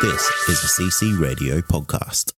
This 0.00 0.30
is 0.48 0.64
a 0.64 0.82
CC 0.82 1.20
Radio 1.20 1.60
podcast. 1.60 2.32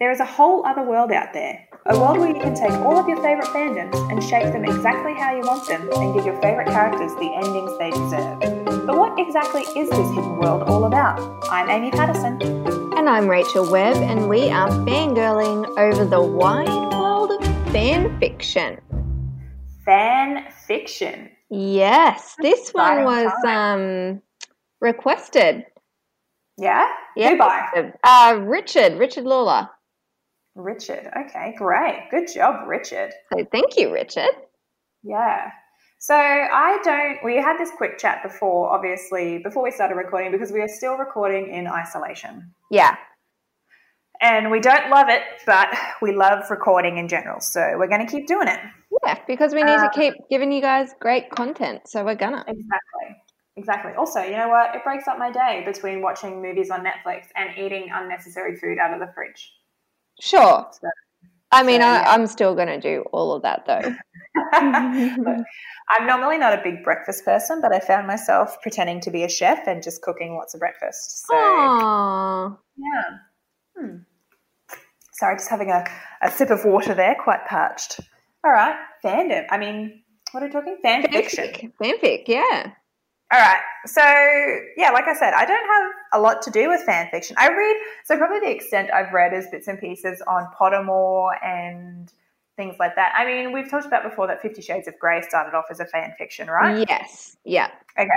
There 0.00 0.10
is 0.10 0.20
a 0.20 0.24
whole 0.24 0.64
other 0.64 0.82
world 0.82 1.12
out 1.12 1.34
there. 1.34 1.68
A 1.84 1.98
world 1.98 2.16
where 2.16 2.34
you 2.34 2.40
can 2.40 2.54
take 2.54 2.72
all 2.72 2.96
of 2.96 3.06
your 3.06 3.18
favourite 3.18 3.48
fandoms 3.48 4.10
and 4.10 4.24
shape 4.24 4.50
them 4.50 4.64
exactly 4.64 5.12
how 5.12 5.36
you 5.36 5.42
want 5.42 5.68
them 5.68 5.90
and 5.92 6.14
give 6.14 6.24
your 6.24 6.40
favourite 6.40 6.68
characters 6.68 7.12
the 7.16 7.30
endings 7.34 7.76
they 7.76 7.90
deserve. 7.90 8.86
But 8.86 8.96
what 8.96 9.18
exactly 9.18 9.60
is 9.78 9.90
this 9.90 10.08
hidden 10.08 10.38
world 10.38 10.62
all 10.62 10.86
about? 10.86 11.20
I'm 11.50 11.68
Amy 11.68 11.90
Patterson. 11.90 12.40
And 12.96 13.10
I'm 13.10 13.28
Rachel 13.28 13.70
Webb, 13.70 13.98
and 13.98 14.30
we 14.30 14.48
are 14.48 14.70
fangirling 14.70 15.66
over 15.76 16.06
the 16.06 16.22
wide 16.22 16.66
world 16.98 17.32
of 17.32 17.72
fan 17.72 18.18
fiction. 18.18 18.80
Fan 19.84 20.50
fiction. 20.66 21.28
Yes, 21.50 22.36
this 22.40 22.70
one 22.70 23.04
was 23.04 23.30
um, 23.44 24.22
requested. 24.80 25.66
Yeah? 26.56 26.86
Yeah. 27.16 27.90
Uh, 28.02 28.38
Richard, 28.40 28.94
Richard 28.98 29.24
Lawler. 29.24 29.68
Richard. 30.54 31.10
Okay, 31.16 31.54
great. 31.58 32.08
Good 32.10 32.28
job, 32.32 32.66
Richard. 32.66 33.12
So 33.32 33.44
thank 33.52 33.76
you, 33.76 33.92
Richard. 33.92 34.30
Yeah. 35.02 35.50
So 35.98 36.14
I 36.14 36.78
don't. 36.82 37.18
We 37.24 37.36
had 37.36 37.58
this 37.58 37.70
quick 37.76 37.98
chat 37.98 38.22
before, 38.22 38.70
obviously, 38.72 39.38
before 39.38 39.62
we 39.62 39.70
started 39.70 39.96
recording, 39.96 40.30
because 40.32 40.52
we 40.52 40.60
are 40.60 40.68
still 40.68 40.96
recording 40.96 41.52
in 41.52 41.66
isolation. 41.66 42.52
Yeah, 42.70 42.96
And 44.20 44.50
we 44.50 44.60
don't 44.60 44.88
love 44.90 45.08
it, 45.08 45.22
but 45.46 45.68
we 46.02 46.12
love 46.14 46.50
recording 46.50 46.96
in 46.98 47.08
general. 47.08 47.40
So 47.40 47.60
we're 47.78 47.88
going 47.88 48.06
to 48.06 48.10
keep 48.10 48.26
doing 48.26 48.48
it. 48.48 48.60
yeah, 49.04 49.18
because 49.26 49.54
we 49.54 49.62
need 49.62 49.78
Uh, 49.78 49.88
to 49.88 49.98
keep 49.98 50.14
giving 50.30 50.52
you 50.52 50.60
guys 50.62 50.94
great 51.00 51.30
content, 51.30 51.82
so 51.86 52.04
we're 52.04 52.14
gonna. 52.14 52.44
Exactly. 52.46 53.16
Exactly. 53.56 53.92
Also, 53.94 54.20
you 54.20 54.36
know 54.36 54.48
what? 54.48 54.74
It 54.74 54.84
breaks 54.84 55.08
up 55.08 55.18
my 55.18 55.30
day 55.30 55.62
between 55.64 56.02
watching 56.02 56.42
movies 56.42 56.70
on 56.70 56.84
Netflix 56.84 57.26
and 57.36 57.56
eating 57.58 57.88
unnecessary 57.92 58.56
food 58.56 58.78
out 58.78 58.92
of 58.92 59.00
the 59.00 59.10
fridge. 59.14 59.52
Sure. 60.20 60.66
So, 60.70 60.88
I 61.52 61.62
mean, 61.62 61.80
So, 61.80 61.86
I, 61.86 62.00
yeah. 62.00 62.10
I'm 62.10 62.26
still 62.26 62.54
gonna 62.54 62.80
do 62.80 63.04
all 63.12 63.32
of 63.32 63.42
that 63.42 63.64
though. 63.66 63.94
I'm 64.52 66.06
normally 66.06 66.36
not 66.36 66.52
a 66.58 66.60
big 66.62 66.84
breakfast 66.84 67.24
person, 67.24 67.60
but 67.62 67.72
I 67.72 67.80
found 67.80 68.06
myself 68.06 68.60
pretending 68.60 69.00
to 69.02 69.10
be 69.10 69.22
a 69.22 69.28
chef 69.28 69.66
and 69.66 69.82
just 69.82 70.02
cooking 70.02 70.34
lots 70.34 70.52
of 70.54 70.60
breakfast. 70.60 71.26
So, 71.26 71.34
Aww. 71.34 72.58
yeah. 72.76 73.78
Hmm. 73.78 73.96
Sorry, 75.12 75.36
just 75.36 75.48
having 75.48 75.70
a, 75.70 75.84
a 76.22 76.30
sip 76.30 76.50
of 76.50 76.64
water 76.66 76.92
there, 76.94 77.16
quite 77.22 77.46
parched. 77.46 78.00
All 78.44 78.52
right, 78.52 78.76
fandom. 79.02 79.46
I 79.50 79.56
mean, 79.56 80.02
what 80.32 80.42
are 80.42 80.46
we 80.46 80.52
talking? 80.52 80.76
Fan 80.82 81.10
fiction. 81.10 81.46
Fanfic. 81.46 81.72
Fanfic, 81.80 82.24
yeah. 82.26 82.72
All 83.32 83.40
right. 83.40 83.60
So, 83.86 84.02
yeah, 84.76 84.90
like 84.90 85.08
I 85.08 85.14
said, 85.14 85.34
I 85.34 85.44
don't 85.44 85.66
have 85.66 85.92
a 86.14 86.20
lot 86.20 86.42
to 86.42 86.50
do 86.50 86.68
with 86.68 86.82
fan 86.82 87.08
fiction. 87.10 87.36
I 87.38 87.48
read, 87.48 87.76
so 88.04 88.16
probably 88.16 88.38
the 88.40 88.50
extent 88.50 88.90
I've 88.92 89.12
read 89.12 89.32
is 89.32 89.48
bits 89.50 89.66
and 89.66 89.80
pieces 89.80 90.22
on 90.28 90.46
Pottermore 90.58 91.32
and 91.44 92.12
things 92.56 92.76
like 92.78 92.94
that. 92.94 93.14
I 93.16 93.26
mean, 93.26 93.52
we've 93.52 93.68
talked 93.68 93.86
about 93.86 94.04
before 94.04 94.28
that 94.28 94.40
Fifty 94.42 94.62
Shades 94.62 94.86
of 94.86 94.96
Grey 95.00 95.22
started 95.22 95.56
off 95.56 95.64
as 95.70 95.80
a 95.80 95.86
fan 95.86 96.14
fiction, 96.16 96.48
right? 96.48 96.86
Yes. 96.88 97.36
Yeah. 97.44 97.70
Okay. 97.98 98.10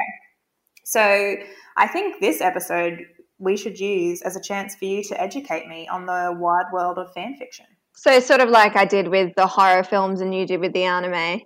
So, 0.83 1.35
I 1.77 1.87
think 1.87 2.21
this 2.21 2.39
episode 2.39 3.05
we 3.39 3.57
should 3.57 3.79
use 3.79 4.21
as 4.21 4.35
a 4.35 4.41
chance 4.41 4.75
for 4.75 4.85
you 4.85 5.03
to 5.05 5.19
educate 5.19 5.67
me 5.67 5.87
on 5.87 6.05
the 6.05 6.35
wide 6.37 6.65
world 6.71 6.97
of 6.97 7.11
fan 7.13 7.35
fiction. 7.37 7.65
So 7.95 8.19
sort 8.19 8.41
of 8.41 8.49
like 8.49 8.75
I 8.75 8.85
did 8.85 9.07
with 9.07 9.33
the 9.35 9.47
horror 9.47 9.83
films 9.83 10.21
and 10.21 10.35
you 10.35 10.45
did 10.45 10.59
with 10.59 10.73
the 10.73 10.83
anime. 10.83 11.41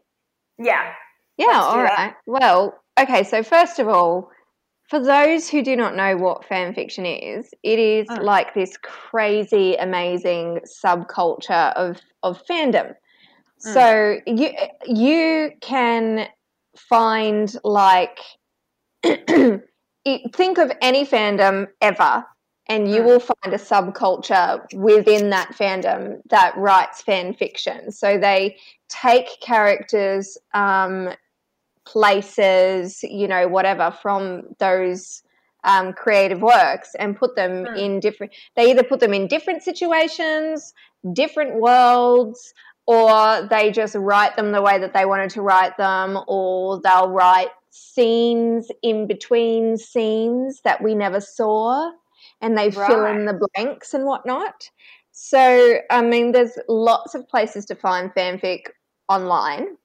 Yeah. 0.59 0.91
Yeah, 1.37 1.45
Let's 1.47 1.73
do 1.73 1.81
that. 1.83 2.15
Well, 2.27 2.82
okay, 2.99 3.23
so 3.23 3.43
first 3.43 3.79
of 3.79 3.87
all, 3.87 4.29
for 4.89 4.99
those 4.99 5.49
who 5.49 5.63
do 5.63 5.75
not 5.75 5.95
know 5.95 6.17
what 6.17 6.45
fan 6.45 6.73
fiction 6.73 7.05
is, 7.05 7.53
it 7.63 7.79
is 7.79 8.07
Mm. 8.09 8.23
like 8.23 8.53
this 8.53 8.77
crazy, 8.77 9.75
amazing 9.75 10.59
subculture 10.65 11.73
of 11.73 11.99
of 12.21 12.41
fandom. 12.45 12.93
Mm. 13.65 13.73
So 13.73 14.17
you 14.27 14.51
you 14.85 15.51
can 15.61 16.27
find 16.77 17.55
like 17.63 18.19
think 19.03 20.57
of 20.57 20.71
any 20.81 21.05
fandom 21.05 21.67
ever, 21.81 22.25
and 22.67 22.87
you 22.93 23.01
Mm. 23.01 23.05
will 23.05 23.19
find 23.19 23.53
a 23.53 23.57
subculture 23.57 24.61
within 24.73 25.29
that 25.29 25.49
fandom 25.55 26.21
that 26.29 26.55
writes 26.57 27.01
fan 27.01 27.33
fiction. 27.33 27.91
So 27.91 28.17
they 28.17 28.57
take 28.89 29.27
characters, 29.41 30.37
um, 30.53 31.09
places, 31.85 32.99
you 33.03 33.27
know, 33.27 33.47
whatever 33.47 33.91
from 34.01 34.43
those 34.59 35.23
um, 35.63 35.93
creative 35.93 36.41
works 36.41 36.95
and 36.99 37.15
put 37.17 37.35
them 37.35 37.65
Hmm. 37.65 37.75
in 37.75 37.99
different. 37.99 38.33
They 38.55 38.71
either 38.71 38.83
put 38.83 38.99
them 38.99 39.13
in 39.13 39.27
different 39.27 39.63
situations, 39.63 40.73
different 41.13 41.55
worlds, 41.55 42.53
or 42.85 43.47
they 43.49 43.71
just 43.71 43.95
write 43.95 44.35
them 44.35 44.51
the 44.51 44.61
way 44.61 44.77
that 44.77 44.93
they 44.93 45.05
wanted 45.05 45.29
to 45.31 45.41
write 45.41 45.77
them, 45.77 46.19
or 46.27 46.81
they'll 46.81 47.09
write 47.09 47.49
scenes 47.69 48.69
in 48.81 49.07
between 49.07 49.77
scenes 49.77 50.61
that 50.63 50.81
we 50.83 50.93
never 50.93 51.21
saw, 51.21 51.91
and 52.41 52.57
they 52.57 52.69
fill 52.69 53.05
in 53.05 53.25
the 53.25 53.47
blanks 53.55 53.93
and 53.93 54.05
whatnot. 54.05 54.69
So, 55.11 55.79
I 55.89 56.01
mean, 56.01 56.33
there's 56.33 56.57
lots 56.67 57.15
of 57.15 57.27
places 57.29 57.65
to 57.67 57.75
find 57.75 58.11
fanfic 58.13 58.63
online, 59.07 59.77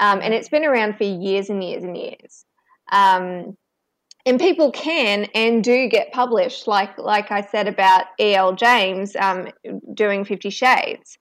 um, 0.00 0.20
and 0.22 0.34
it's 0.34 0.48
been 0.48 0.64
around 0.64 0.96
for 0.96 1.04
years 1.04 1.48
and 1.48 1.62
years 1.62 1.84
and 1.84 1.96
years. 1.96 2.44
Um, 2.90 3.56
and 4.26 4.38
people 4.38 4.72
can 4.72 5.28
and 5.34 5.62
do 5.62 5.88
get 5.88 6.12
published, 6.12 6.66
like 6.66 6.98
like 6.98 7.30
I 7.30 7.40
said 7.40 7.68
about 7.68 8.06
E.L. 8.18 8.54
James 8.54 9.16
um, 9.16 9.48
doing 9.94 10.24
Fifty 10.24 10.50
Shades. 10.50 11.16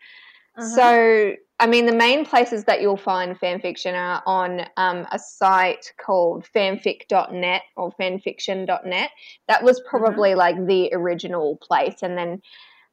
So, 0.75 1.35
I 1.59 1.67
mean, 1.67 1.85
the 1.85 1.95
main 1.95 2.25
places 2.25 2.65
that 2.65 2.81
you'll 2.81 2.97
find 2.97 3.37
fan 3.37 3.61
fiction 3.61 3.95
are 3.95 4.21
on 4.25 4.65
um, 4.77 5.07
a 5.11 5.19
site 5.19 5.93
called 6.03 6.45
fanfic.net 6.53 7.61
or 7.77 7.93
fanfiction.net. 7.99 9.09
That 9.47 9.63
was 9.63 9.81
probably 9.89 10.35
like 10.35 10.65
the 10.67 10.89
original 10.93 11.57
place. 11.57 12.01
And 12.01 12.17
then 12.17 12.41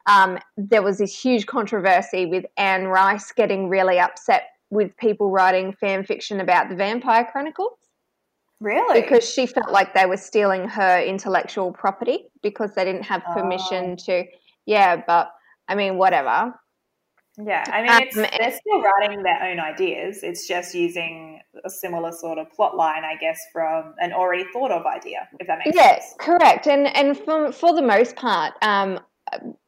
um, 0.06 0.38
there 0.56 0.82
was 0.82 0.98
this 0.98 1.20
huge 1.20 1.46
controversy 1.46 2.26
with 2.26 2.46
Anne 2.56 2.86
Rice 2.86 3.32
getting 3.32 3.68
really 3.68 3.98
upset 3.98 4.50
with 4.70 4.96
people 4.96 5.30
writing 5.30 5.72
fan 5.72 6.04
fiction 6.04 6.40
about 6.40 6.68
the 6.68 6.74
Vampire 6.74 7.28
Chronicles 7.30 7.78
Really? 8.60 9.02
because 9.02 9.28
she 9.28 9.46
felt 9.46 9.70
like 9.70 9.94
they 9.94 10.06
were 10.06 10.16
stealing 10.16 10.68
her 10.68 11.00
intellectual 11.02 11.72
property 11.72 12.26
because 12.42 12.72
they 12.74 12.84
didn't 12.84 13.02
have 13.02 13.22
permission 13.34 13.96
to. 13.98 14.24
Yeah, 14.64 15.02
but 15.06 15.30
I 15.68 15.74
mean, 15.74 15.98
whatever. 15.98 16.54
Yeah, 17.38 17.64
I 17.70 17.82
mean, 17.82 17.90
Um, 17.90 18.26
they're 18.38 18.50
still 18.50 18.82
writing 18.82 19.22
their 19.22 19.42
own 19.42 19.60
ideas. 19.60 20.22
It's 20.22 20.48
just 20.48 20.74
using 20.74 21.42
a 21.66 21.68
similar 21.68 22.10
sort 22.12 22.38
of 22.38 22.50
plot 22.50 22.76
line, 22.76 23.04
I 23.04 23.16
guess, 23.16 23.38
from 23.52 23.94
an 23.98 24.14
already 24.14 24.44
thought 24.54 24.70
of 24.70 24.86
idea, 24.86 25.28
if 25.38 25.46
that 25.46 25.58
makes 25.58 25.76
Yes, 25.76 25.86
sense. 25.86 26.04
Yes, 26.08 26.14
correct. 26.18 26.66
And 26.66 26.86
and 26.86 27.14
for 27.16 27.52
for 27.52 27.74
the 27.74 27.82
most 27.82 28.16
part, 28.16 28.54
um, 28.62 29.00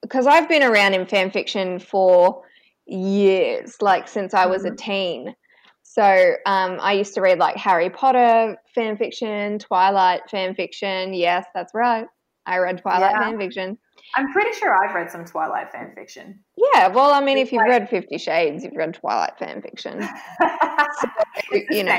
because 0.00 0.26
I've 0.26 0.48
been 0.48 0.62
around 0.62 0.94
in 0.94 1.04
fan 1.06 1.30
fiction 1.30 1.78
for 1.78 2.42
years, 2.88 3.76
like 3.80 4.08
since 4.08 4.34
I 4.34 4.46
was 4.46 4.64
a 4.64 4.74
teen. 4.74 5.34
So 5.82 6.02
um, 6.46 6.78
I 6.80 6.92
used 6.92 7.14
to 7.14 7.20
read 7.20 7.38
like 7.38 7.56
Harry 7.56 7.90
Potter 7.90 8.56
fan 8.74 8.96
fiction, 8.96 9.58
Twilight 9.58 10.22
fan 10.30 10.54
fiction. 10.54 11.14
Yes, 11.14 11.46
that's 11.54 11.72
right. 11.74 12.06
I 12.46 12.58
read 12.58 12.80
Twilight 12.82 13.12
Yeah. 13.12 13.20
fan 13.30 13.38
fiction. 13.38 13.78
I'm 14.16 14.32
pretty 14.32 14.52
sure 14.58 14.74
I've 14.74 14.94
read 14.94 15.10
some 15.10 15.24
Twilight 15.24 15.70
fan 15.70 15.92
fiction. 15.94 16.40
Yeah, 16.56 16.88
well, 16.88 17.12
I 17.12 17.20
mean, 17.20 17.36
if 17.36 17.52
you've 17.52 17.60
Like- 17.60 17.68
read 17.70 17.88
Fifty 17.90 18.16
Shades, 18.16 18.64
you've 18.64 18.76
read 18.76 18.94
Twilight 18.94 19.38
fan 19.38 19.60
fiction. 19.62 20.06
It's 21.50 21.68
the 21.70 21.76
you 21.76 21.82
know. 21.84 21.98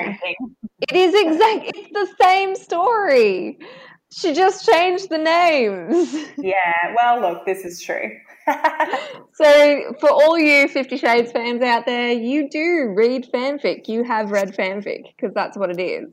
It 0.90 0.96
is 0.96 1.14
exact. 1.14 1.72
It's 1.76 1.90
the 1.94 2.08
same 2.24 2.56
story. 2.56 3.60
She 4.12 4.34
just 4.34 4.66
changed 4.66 5.10
the 5.10 5.18
names. 5.18 6.14
Yeah, 6.38 6.96
well, 7.00 7.22
look, 7.22 7.46
this 7.46 7.64
is 7.66 7.82
true. 7.82 8.12
So, 9.34 9.94
for 10.02 10.10
all 10.10 10.38
you 10.38 10.68
Fifty 10.68 10.98
Shades 10.98 11.32
fans 11.32 11.62
out 11.62 11.86
there, 11.86 12.12
you 12.12 12.50
do 12.50 12.94
read 12.96 13.28
fanfic. 13.34 13.88
You 13.88 14.04
have 14.04 14.32
read 14.32 14.54
fanfic 14.56 15.04
because 15.16 15.34
that's 15.34 15.56
what 15.58 15.70
it 15.70 15.80
is. 15.80 16.10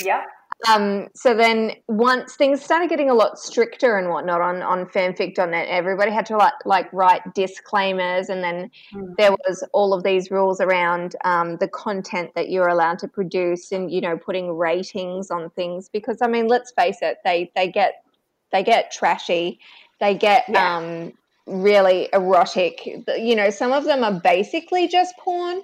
yep. 0.00 0.24
Um, 0.66 1.08
so 1.14 1.34
then 1.34 1.72
once 1.86 2.34
things 2.34 2.62
started 2.62 2.88
getting 2.88 3.10
a 3.10 3.14
lot 3.14 3.38
stricter 3.38 3.96
and 3.96 4.08
whatnot 4.08 4.40
on, 4.40 4.60
on 4.62 4.86
fanfic.net, 4.86 5.68
everybody 5.68 6.10
had 6.10 6.26
to 6.26 6.36
like, 6.36 6.54
like 6.64 6.92
write 6.92 7.22
disclaimers 7.34 8.28
and 8.28 8.42
then 8.42 8.70
mm. 8.92 9.16
there 9.16 9.30
was 9.30 9.62
all 9.72 9.94
of 9.94 10.02
these 10.02 10.32
rules 10.32 10.60
around 10.60 11.14
um, 11.24 11.58
the 11.58 11.68
content 11.68 12.32
that 12.34 12.50
you're 12.50 12.68
allowed 12.68 12.98
to 12.98 13.08
produce 13.08 13.70
and, 13.70 13.92
you 13.92 14.00
know, 14.00 14.18
putting 14.18 14.50
ratings 14.56 15.30
on 15.30 15.48
things 15.50 15.88
because 15.88 16.20
I 16.22 16.26
mean, 16.26 16.48
let's 16.48 16.72
face 16.72 16.98
it, 17.02 17.18
they, 17.24 17.52
they 17.54 17.70
get, 17.70 18.02
they 18.50 18.64
get 18.64 18.90
trashy. 18.90 19.60
They 20.00 20.16
get, 20.16 20.44
yeah. 20.48 20.76
um, 20.76 21.12
really 21.46 22.08
erotic. 22.12 22.84
You 22.86 23.34
know, 23.34 23.50
some 23.50 23.72
of 23.72 23.84
them 23.84 24.04
are 24.04 24.20
basically 24.20 24.88
just 24.88 25.16
porn. 25.18 25.62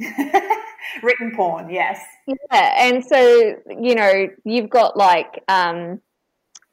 Written 1.02 1.32
porn, 1.34 1.70
yes. 1.70 2.00
Yeah, 2.26 2.74
and 2.78 3.04
so 3.04 3.56
you 3.68 3.94
know 3.94 4.28
you've 4.44 4.70
got 4.70 4.96
like 4.96 5.42
um, 5.48 6.00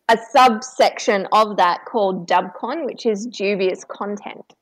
a 0.09 0.17
subsection 0.31 1.27
of 1.31 1.57
that 1.57 1.85
called 1.85 2.27
Dubcon, 2.27 2.85
which 2.85 3.05
is 3.05 3.25
dubious 3.27 3.83
content. 3.83 4.53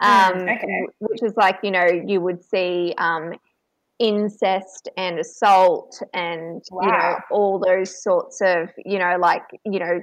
Hmm, 0.00 0.08
um, 0.08 0.46
mm, 0.46 0.56
okay. 0.56 0.86
Which 1.00 1.22
is 1.22 1.36
like 1.36 1.58
you 1.62 1.70
know 1.70 1.86
you 1.86 2.20
would 2.20 2.42
see 2.42 2.94
um, 2.98 3.34
incest 3.98 4.88
and 4.96 5.18
assault 5.18 6.00
and 6.14 6.62
wow. 6.70 6.82
you 6.82 6.92
know 6.92 7.16
all 7.30 7.58
those 7.58 8.02
sorts 8.02 8.40
of 8.40 8.68
you 8.84 8.98
know 8.98 9.16
like 9.18 9.42
you 9.64 9.80
know 9.80 10.00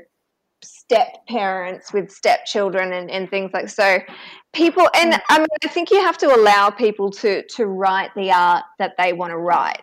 step 0.65 1.25
parents 1.27 1.93
with 1.93 2.11
stepchildren 2.11 2.93
and, 2.93 3.09
and 3.09 3.29
things 3.29 3.51
like 3.53 3.69
so 3.69 3.99
people 4.53 4.87
and 4.95 5.13
mm. 5.13 5.21
I 5.29 5.39
mean 5.39 5.47
I 5.63 5.67
think 5.67 5.91
you 5.91 6.01
have 6.01 6.17
to 6.19 6.33
allow 6.35 6.69
people 6.69 7.11
to 7.11 7.43
to 7.55 7.65
write 7.65 8.11
the 8.15 8.31
art 8.31 8.63
that 8.79 8.95
they 8.97 9.13
want 9.13 9.31
to 9.31 9.37
write. 9.37 9.81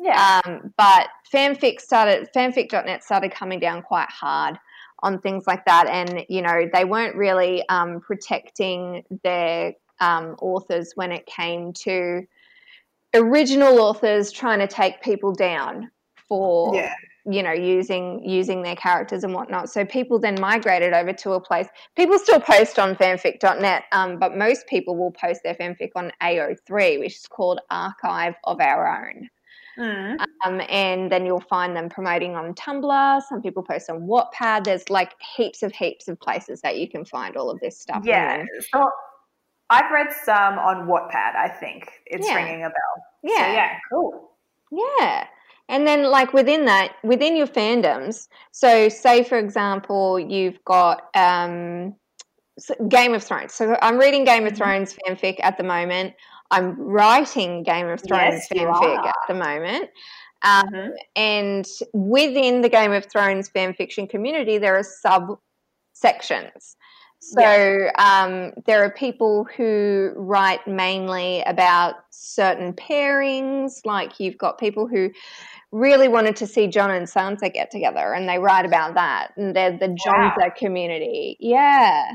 Yeah. 0.00 0.40
Um, 0.44 0.72
but 0.76 1.08
fanfic 1.32 1.80
started 1.80 2.28
fanfic.net 2.34 3.04
started 3.04 3.32
coming 3.32 3.60
down 3.60 3.82
quite 3.82 4.08
hard 4.08 4.58
on 5.00 5.20
things 5.20 5.46
like 5.46 5.64
that 5.64 5.86
and 5.86 6.24
you 6.28 6.42
know 6.42 6.68
they 6.72 6.84
weren't 6.84 7.16
really 7.16 7.66
um, 7.68 8.00
protecting 8.00 9.04
their 9.24 9.74
um, 10.00 10.36
authors 10.40 10.92
when 10.94 11.12
it 11.12 11.26
came 11.26 11.72
to 11.72 12.22
original 13.14 13.80
authors 13.80 14.30
trying 14.30 14.58
to 14.58 14.66
take 14.66 15.00
people 15.02 15.32
down 15.32 15.90
for 16.28 16.74
yeah 16.74 16.92
you 17.30 17.42
know 17.42 17.52
using 17.52 18.22
using 18.24 18.62
their 18.62 18.76
characters 18.76 19.22
and 19.22 19.34
whatnot. 19.34 19.68
So 19.68 19.84
people 19.84 20.18
then 20.18 20.40
migrated 20.40 20.94
over 20.94 21.12
to 21.12 21.32
a 21.32 21.40
place 21.40 21.68
people 21.94 22.18
still 22.18 22.40
post 22.40 22.78
on 22.78 22.94
fanfic.net 22.96 23.84
um, 23.92 24.18
but 24.18 24.36
most 24.36 24.66
people 24.66 24.96
will 24.96 25.12
post 25.12 25.42
their 25.44 25.54
fanfic 25.54 25.90
on 25.94 26.10
ao3 26.22 26.98
which 26.98 27.16
is 27.16 27.26
called 27.26 27.60
archive 27.70 28.34
of 28.44 28.60
our 28.60 29.06
own. 29.06 29.28
Mm. 29.78 30.16
um, 30.44 30.60
and 30.68 31.12
then 31.12 31.24
you'll 31.24 31.38
find 31.38 31.76
them 31.76 31.88
promoting 31.88 32.34
on 32.34 32.52
tumblr. 32.54 33.22
Some 33.28 33.40
people 33.40 33.62
post 33.62 33.88
on 33.88 34.08
wattpad. 34.08 34.64
There's 34.64 34.90
like 34.90 35.14
heaps 35.36 35.62
of 35.62 35.70
heaps 35.70 36.08
of 36.08 36.18
places 36.18 36.60
that 36.62 36.78
you 36.78 36.88
can 36.88 37.04
find 37.04 37.36
all 37.36 37.48
of 37.48 37.60
this 37.60 37.78
stuff 37.78 38.02
yeah 38.04 38.44
so 38.72 38.90
i've 39.70 39.88
read 39.92 40.08
some 40.24 40.58
on 40.58 40.88
wattpad 40.88 41.36
i 41.36 41.48
think. 41.48 41.90
It's 42.06 42.26
yeah. 42.26 42.34
ringing 42.34 42.64
a 42.64 42.70
bell. 42.70 43.04
Yeah. 43.22 43.46
so, 43.46 43.52
yeah 43.52 43.78
cool. 43.92 44.30
Yeah 44.72 45.26
and 45.68 45.86
then, 45.86 46.10
like 46.10 46.32
within 46.32 46.64
that, 46.66 46.94
within 47.02 47.36
your 47.36 47.46
fandoms, 47.46 48.28
so 48.52 48.88
say 48.88 49.22
for 49.22 49.38
example, 49.38 50.18
you've 50.18 50.62
got 50.64 51.08
um, 51.14 51.94
Game 52.88 53.14
of 53.14 53.22
Thrones. 53.22 53.54
So 53.54 53.76
I'm 53.82 53.98
reading 53.98 54.24
Game 54.24 54.46
of 54.46 54.52
mm-hmm. 54.52 54.62
Thrones 54.62 54.96
fanfic 55.06 55.36
at 55.40 55.56
the 55.56 55.64
moment. 55.64 56.14
I'm 56.50 56.78
writing 56.80 57.62
Game 57.62 57.88
of 57.88 58.00
Thrones 58.00 58.46
yes, 58.52 58.64
fanfic 58.64 59.06
at 59.06 59.14
the 59.28 59.34
moment. 59.34 59.90
Um, 60.42 60.68
mm-hmm. 60.68 60.90
And 61.16 61.66
within 61.92 62.62
the 62.62 62.68
Game 62.68 62.92
of 62.92 63.06
Thrones 63.06 63.50
fanfiction 63.50 64.08
community, 64.08 64.58
there 64.58 64.76
are 64.76 65.38
subsections. 66.04 66.76
So 67.20 67.40
yeah. 67.40 67.90
um, 67.98 68.52
there 68.66 68.84
are 68.84 68.90
people 68.90 69.46
who 69.56 70.12
write 70.16 70.66
mainly 70.66 71.42
about 71.42 71.96
certain 72.10 72.72
pairings, 72.72 73.80
like 73.84 74.20
you've 74.20 74.38
got 74.38 74.58
people 74.58 74.86
who 74.86 75.10
really 75.72 76.08
wanted 76.08 76.36
to 76.36 76.46
see 76.46 76.66
Jon 76.66 76.90
and 76.90 77.06
Sansa 77.06 77.52
get 77.52 77.70
together, 77.70 78.12
and 78.12 78.28
they 78.28 78.38
write 78.38 78.64
about 78.64 78.94
that. 78.94 79.32
And 79.36 79.54
they're 79.54 79.76
the 79.76 79.88
Jonsa 79.88 80.38
wow. 80.38 80.52
community. 80.56 81.36
Yeah. 81.40 82.12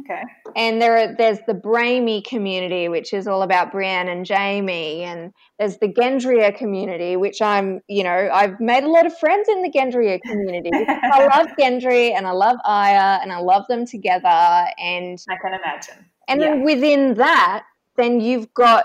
Okay. 0.00 0.22
And 0.54 0.82
there 0.82 0.96
are, 0.98 1.14
there's 1.14 1.38
the 1.46 1.54
Braime 1.54 2.22
community, 2.22 2.88
which 2.88 3.14
is 3.14 3.26
all 3.26 3.42
about 3.42 3.72
Brienne 3.72 4.08
and 4.08 4.28
Jaime, 4.28 5.02
and 5.02 5.32
there's 5.58 5.78
the 5.78 5.88
Gendrya 5.88 6.54
community, 6.54 7.16
which 7.16 7.40
I'm, 7.40 7.80
you 7.88 8.04
know, 8.04 8.28
I've 8.32 8.60
made 8.60 8.84
a 8.84 8.88
lot 8.88 9.06
of 9.06 9.16
friends 9.18 9.48
in 9.48 9.62
the 9.62 9.70
Gendrya 9.70 10.20
community. 10.20 10.70
I 10.74 11.26
love 11.36 11.48
Gendry 11.58 12.14
and 12.14 12.26
I 12.26 12.32
love 12.32 12.58
Arya 12.64 13.20
and 13.22 13.32
I 13.32 13.38
love 13.38 13.64
them 13.68 13.86
together. 13.86 14.28
And 14.28 15.18
I 15.30 15.36
can 15.36 15.54
imagine. 15.54 16.04
And 16.28 16.40
yeah. 16.40 16.50
then 16.50 16.64
within 16.64 17.14
that, 17.14 17.64
then 17.96 18.20
you've 18.20 18.52
got 18.52 18.84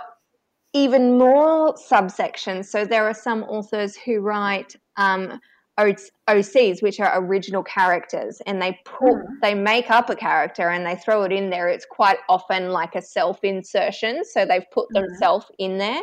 even 0.72 1.18
more 1.18 1.74
subsections. 1.76 2.66
So 2.66 2.86
there 2.86 3.06
are 3.06 3.14
some 3.14 3.44
authors 3.44 3.96
who 3.96 4.22
write 4.22 4.76
um, 4.96 5.40
OCs, 5.78 6.84
which 6.84 7.00
are 7.00 7.20
original 7.20 7.64
characters, 7.64 8.42
and 8.46 8.62
they 8.62 8.80
put 8.86 9.14
mm. 9.14 9.26
they 9.42 9.54
make 9.54 9.90
up 9.90 10.10
a 10.10 10.16
character 10.16 10.70
and 10.70 10.86
they 10.86 10.96
throw 10.96 11.24
it 11.24 11.32
in 11.32 11.50
there. 11.50 11.68
It's 11.68 11.86
quite 11.86 12.18
often 12.30 12.70
like 12.70 12.96
a 12.96 13.02
self 13.02 13.44
insertion, 13.44 14.24
so 14.24 14.46
they've 14.46 14.70
put 14.72 14.90
mm. 14.90 15.02
themselves 15.02 15.46
in 15.58 15.78
there. 15.78 16.02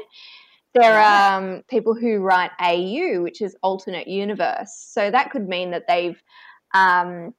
There 0.74 1.00
are 1.00 1.38
um, 1.38 1.62
people 1.68 1.94
who 1.94 2.18
write 2.18 2.52
AU, 2.60 3.22
which 3.22 3.42
is 3.42 3.56
alternate 3.62 4.06
universe. 4.06 4.72
So 4.72 5.10
that 5.10 5.30
could 5.30 5.48
mean 5.48 5.72
that 5.72 5.88
they've 5.88 6.20
um, 6.74 7.34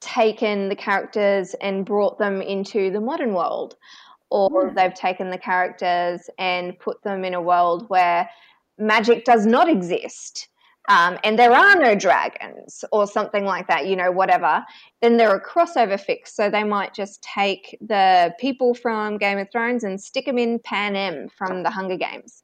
taken 0.00 0.68
the 0.68 0.74
characters 0.74 1.54
and 1.60 1.86
brought 1.86 2.18
them 2.18 2.42
into 2.42 2.90
the 2.90 3.00
modern 3.00 3.34
world 3.34 3.76
or 4.30 4.70
mm. 4.70 4.74
they've 4.74 4.94
taken 4.94 5.30
the 5.30 5.38
characters 5.38 6.30
and 6.38 6.78
put 6.78 7.02
them 7.02 7.24
in 7.24 7.34
a 7.34 7.42
world 7.42 7.88
where 7.88 8.28
magic 8.78 9.24
does 9.24 9.44
not 9.44 9.68
exist. 9.68 10.48
Um, 10.90 11.18
and 11.22 11.38
there 11.38 11.52
are 11.52 11.76
no 11.76 11.94
dragons 11.94 12.84
or 12.90 13.06
something 13.06 13.44
like 13.44 13.68
that, 13.68 13.86
you 13.86 13.94
know, 13.94 14.10
whatever, 14.10 14.64
then 15.00 15.18
there 15.18 15.30
are 15.30 15.36
a 15.36 15.44
crossover 15.44 16.04
fics. 16.04 16.30
So 16.34 16.50
they 16.50 16.64
might 16.64 16.94
just 16.94 17.22
take 17.22 17.78
the 17.80 18.34
people 18.40 18.74
from 18.74 19.16
Game 19.16 19.38
of 19.38 19.46
Thrones 19.52 19.84
and 19.84 20.00
stick 20.00 20.26
them 20.26 20.36
in 20.36 20.58
Pan 20.58 20.90
Panem 20.90 21.28
from 21.28 21.62
the 21.62 21.70
Hunger 21.70 21.96
Games. 21.96 22.42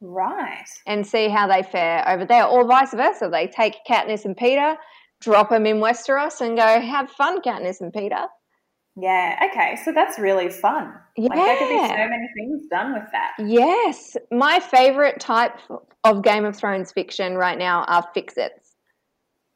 Right. 0.00 0.66
And 0.86 1.06
see 1.06 1.28
how 1.28 1.46
they 1.46 1.62
fare 1.62 2.06
over 2.06 2.24
there, 2.24 2.44
or 2.44 2.66
vice 2.66 2.92
versa. 2.92 3.28
They 3.32 3.46
take 3.46 3.76
Katniss 3.88 4.24
and 4.24 4.36
Peeta, 4.36 4.76
drop 5.20 5.50
them 5.50 5.66
in 5.66 5.76
Westeros, 5.76 6.40
and 6.40 6.56
go, 6.56 6.80
have 6.80 7.10
fun, 7.10 7.40
Katniss 7.40 7.80
and 7.80 7.92
Peeta. 7.92 8.26
Yeah. 8.96 9.48
Okay. 9.50 9.76
So 9.84 9.92
that's 9.92 10.18
really 10.18 10.48
fun. 10.48 10.92
Yeah. 11.16 11.28
Like 11.28 11.38
there 11.38 11.58
could 11.58 11.68
be 11.68 11.88
so 11.88 12.08
many 12.08 12.28
things 12.34 12.62
done 12.70 12.94
with 12.94 13.04
that. 13.12 13.32
Yes. 13.38 14.16
My 14.30 14.58
favorite 14.58 15.20
type 15.20 15.58
of 16.04 16.22
Game 16.22 16.44
of 16.44 16.56
Thrones 16.56 16.92
fiction 16.92 17.36
right 17.36 17.58
now 17.58 17.84
are 17.84 18.06
fix-its 18.14 18.66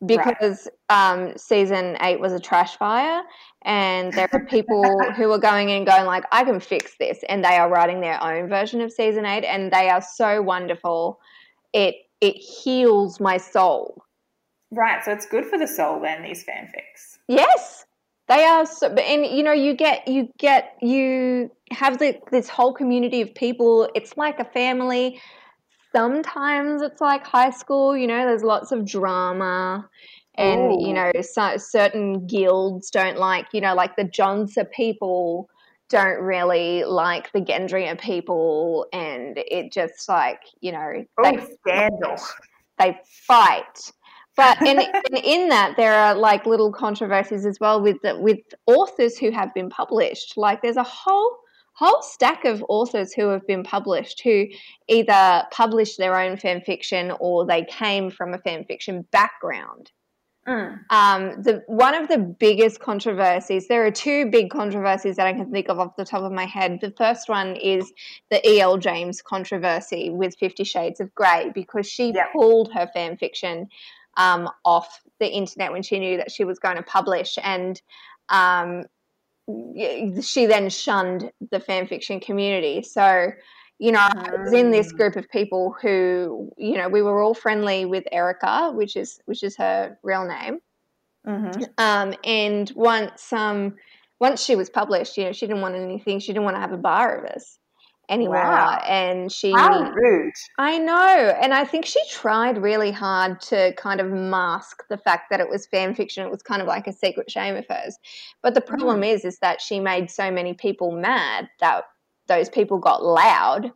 because 0.05 0.69
right. 0.91 1.13
um, 1.13 1.37
season 1.37 1.97
eight 2.01 2.21
was 2.21 2.33
a 2.33 2.41
trash 2.41 2.77
fire, 2.77 3.23
and 3.63 4.13
there 4.13 4.29
are 4.33 4.45
people 4.47 4.83
who 5.17 5.31
are 5.31 5.39
going 5.39 5.69
in 5.69 5.85
going 5.85 6.07
like, 6.07 6.25
"I 6.33 6.45
can 6.45 6.61
fix 6.61 6.97
this," 6.99 7.19
and 7.29 7.45
they 7.45 7.57
are 7.57 7.69
writing 7.69 8.01
their 8.01 8.23
own 8.23 8.49
version 8.49 8.81
of 8.81 8.93
season 8.93 9.27
eight, 9.27 9.45
and 9.45 9.71
they 9.73 9.91
are 9.91 10.03
so 10.03 10.41
wonderful. 10.41 11.21
It 11.73 11.97
it 12.21 12.37
heals 12.37 13.21
my 13.21 13.37
soul. 13.37 14.03
Right. 14.71 15.05
So 15.05 15.13
it's 15.13 15.27
good 15.27 15.47
for 15.47 15.59
the 15.59 15.67
soul 15.67 16.01
then. 16.01 16.23
These 16.23 16.45
fanfics. 16.45 17.19
Yes. 17.29 17.85
They 18.31 18.45
are, 18.45 18.65
so, 18.65 18.87
and 18.87 19.27
you 19.27 19.43
know, 19.43 19.51
you 19.51 19.75
get, 19.75 20.07
you 20.07 20.29
get, 20.39 20.77
you 20.81 21.51
have 21.73 21.99
the, 21.99 22.17
this 22.31 22.49
whole 22.49 22.73
community 22.73 23.21
of 23.23 23.35
people. 23.35 23.91
It's 23.97 24.17
like 24.17 24.39
a 24.39 24.45
family. 24.45 25.21
Sometimes 25.93 26.81
it's 26.81 27.01
like 27.01 27.27
high 27.27 27.51
school. 27.51 27.97
You 27.97 28.07
know, 28.07 28.25
there's 28.25 28.45
lots 28.45 28.71
of 28.71 28.87
drama, 28.87 29.89
and 30.37 30.73
Ooh. 30.73 30.87
you 30.87 30.95
know, 30.95 31.11
so, 31.23 31.57
certain 31.57 32.25
guilds 32.29 32.89
don't 32.93 33.19
like, 33.19 33.47
you 33.53 33.61
know, 33.61 33.75
like 33.75 33.97
the 33.97 34.05
Jonsa 34.05 34.71
people 34.71 35.51
don't 35.89 36.21
really 36.21 36.85
like 36.85 37.33
the 37.33 37.41
Gendrya 37.41 38.01
people, 38.01 38.87
and 38.93 39.39
it 39.39 39.73
just 39.73 40.09
like, 40.09 40.43
you 40.61 40.71
know, 40.71 41.05
oh, 41.19 41.23
they 41.25 41.45
scandal. 41.67 42.17
They 42.79 42.97
fight 43.27 43.91
but 44.41 44.67
in, 44.67 44.81
in 45.25 45.49
that 45.51 45.75
there 45.77 45.95
are 45.95 46.15
like 46.15 46.47
little 46.47 46.73
controversies 46.73 47.45
as 47.45 47.59
well 47.61 47.81
with 47.81 47.99
the, 48.03 48.19
with 48.19 48.39
authors 48.67 49.19
who 49.19 49.31
have 49.31 49.53
been 49.55 49.69
published 49.69 50.37
like 50.37 50.63
there's 50.63 50.77
a 50.77 50.83
whole 50.83 51.37
whole 51.73 52.03
stack 52.03 52.45
of 52.45 52.65
authors 52.69 53.13
who 53.13 53.29
have 53.29 53.47
been 53.47 53.63
published 53.63 54.23
who 54.23 54.47
either 54.89 55.45
published 55.51 55.99
their 55.99 56.19
own 56.19 56.37
fan 56.37 56.61
fiction 56.61 57.13
or 57.21 57.47
they 57.47 57.65
came 57.65 58.11
from 58.11 58.35
a 58.35 58.39
fan 58.39 58.65
fiction 58.65 59.07
background 59.13 59.91
Mm. 60.49 60.81
Um, 60.91 61.43
the 61.43 61.63
one 61.67 61.95
of 61.95 62.09
the 62.09 62.19
biggest 62.19 62.81
controversies. 62.81 63.69
There 63.69 63.85
are 63.87 63.91
two 63.91 64.31
big 64.31 64.51
controversies 64.51 65.17
that 65.17 65.27
I 65.27 65.35
can 65.35 65.51
think 65.51 65.69
of 65.69 65.79
off 65.79 65.97
the 65.97 66.05
top 66.05 66.23
of 66.23 66.33
my 66.33 66.47
head. 66.47 66.79
The 66.81 66.93
first 66.97 67.29
one 67.29 67.57
is 67.57 67.93
the 68.31 68.47
E.L. 68.49 68.79
James 68.79 69.21
controversy 69.21 70.09
with 70.11 70.37
Fifty 70.39 70.65
Shades 70.65 70.99
of 70.99 71.15
Grey 71.15 71.53
because 71.55 71.87
she 71.87 72.13
Yep. 72.13 72.33
pulled 72.33 72.73
her 72.73 72.89
fan 72.95 73.19
fiction 73.19 73.69
um, 74.17 74.49
off 74.65 75.01
the 75.19 75.29
internet 75.29 75.73
when 75.73 75.83
she 75.83 75.99
knew 75.99 76.17
that 76.19 76.31
she 76.31 76.45
was 76.45 76.59
going 76.59 76.77
to 76.77 76.83
publish, 76.83 77.39
and 77.43 77.81
um, 78.29 78.85
she 80.23 80.47
then 80.47 80.71
shunned 80.71 81.33
the 81.51 81.61
fan 81.61 81.87
fiction 81.87 82.21
community. 82.21 82.83
So. 82.83 83.33
You 83.83 83.93
know, 83.93 84.01
I 84.01 84.31
was 84.37 84.53
in 84.53 84.73
this 84.73 84.93
Mm. 84.93 84.97
group 84.99 85.17
of 85.17 85.31
people 85.31 85.75
who, 85.81 86.53
you 86.59 86.77
know, 86.77 86.91
we 86.91 87.01
were 87.01 87.23
all 87.23 87.33
friendly 87.33 87.87
with 87.87 88.05
Erica, 88.13 88.73
which 88.75 88.95
is 88.95 89.21
which 89.25 89.43
is 89.43 89.57
her 89.57 89.99
real 90.03 90.27
name. 90.29 90.61
hmm 91.25 91.63
Um, 91.79 92.15
and 92.25 92.71
once 92.77 93.33
um, 93.33 93.77
once 94.21 94.45
she 94.45 94.57
was 94.57 94.69
published, 94.69 95.17
you 95.17 95.25
know, 95.25 95.33
she 95.33 95.47
didn't 95.47 95.63
want 95.63 95.77
anything. 95.77 96.21
She 96.21 96.33
didn't 96.35 96.45
want 96.45 96.57
to 96.57 96.61
have 96.61 96.73
a 96.73 96.77
bar 96.77 97.19
of 97.21 97.31
us 97.31 97.60
anymore. 98.11 98.35
Wow. 98.35 98.83
And 98.87 99.33
she, 99.33 99.53
How 99.53 99.91
rude. 99.93 100.35
I 100.59 100.77
know, 100.79 101.35
and 101.41 101.55
I 101.55 101.65
think 101.65 101.87
she 101.87 102.01
tried 102.11 102.59
really 102.59 102.91
hard 102.91 103.41
to 103.43 103.73
kind 103.75 104.01
of 104.01 104.11
mask 104.11 104.83
the 104.91 104.99
fact 104.99 105.31
that 105.31 105.41
it 105.41 105.49
was 105.49 105.67
fan 105.67 105.95
fiction. 105.95 106.27
It 106.27 106.31
was 106.31 106.43
kind 106.43 106.61
of 106.61 106.69
like 106.69 106.87
a 106.87 106.93
secret 106.93 107.31
shame 107.31 107.57
of 107.57 107.65
hers. 107.71 107.99
But 108.43 108.55
the 108.55 108.61
mm-hmm. 108.61 108.75
problem 108.75 109.05
is, 109.05 109.25
is 109.25 109.39
that 109.39 109.61
she 109.61 109.81
made 109.81 110.11
so 110.11 110.31
many 110.31 110.53
people 110.53 110.91
mad 110.91 111.49
that 111.61 111.85
those 112.27 112.49
people 112.49 112.79
got 112.79 113.03
loud. 113.05 113.73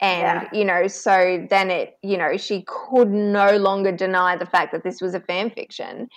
And, 0.00 0.42
Yeah. 0.42 0.48
you 0.52 0.64
know, 0.64 0.86
so 0.86 1.44
then 1.50 1.70
it, 1.72 1.98
you 2.02 2.16
know, 2.16 2.36
she 2.36 2.64
could 2.68 3.10
no 3.10 3.56
longer 3.56 3.90
deny 3.90 4.36
the 4.36 4.46
fact 4.46 4.70
that 4.72 4.84
this 4.84 5.00
was 5.00 5.14
a 5.14 5.20
fan 5.20 5.50
fiction. 5.50 6.08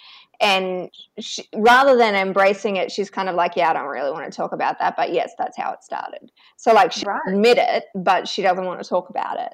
And 0.41 0.89
she, 1.19 1.48
rather 1.55 1.95
than 1.95 2.15
embracing 2.15 2.77
it, 2.77 2.91
she's 2.91 3.10
kind 3.10 3.29
of 3.29 3.36
like, 3.36 3.55
yeah, 3.55 3.69
I 3.69 3.74
don't 3.74 3.88
really 3.88 4.12
want 4.12 4.31
to 4.31 4.36
talk 4.36 4.51
about 4.53 4.79
that. 4.79 4.95
But 4.98 5.13
yes, 5.13 5.33
that's 5.38 5.55
how 5.55 5.71
it 5.71 5.83
started. 5.83 6.31
So, 6.57 6.74
like, 6.74 6.91
she 6.91 7.05
Right. 7.05 7.21
admit 7.27 7.57
it, 7.60 7.86
but 7.95 8.27
she 8.27 8.41
doesn't 8.41 8.65
want 8.65 8.81
to 8.81 8.89
talk 8.89 9.10
about 9.10 9.39
it. 9.39 9.53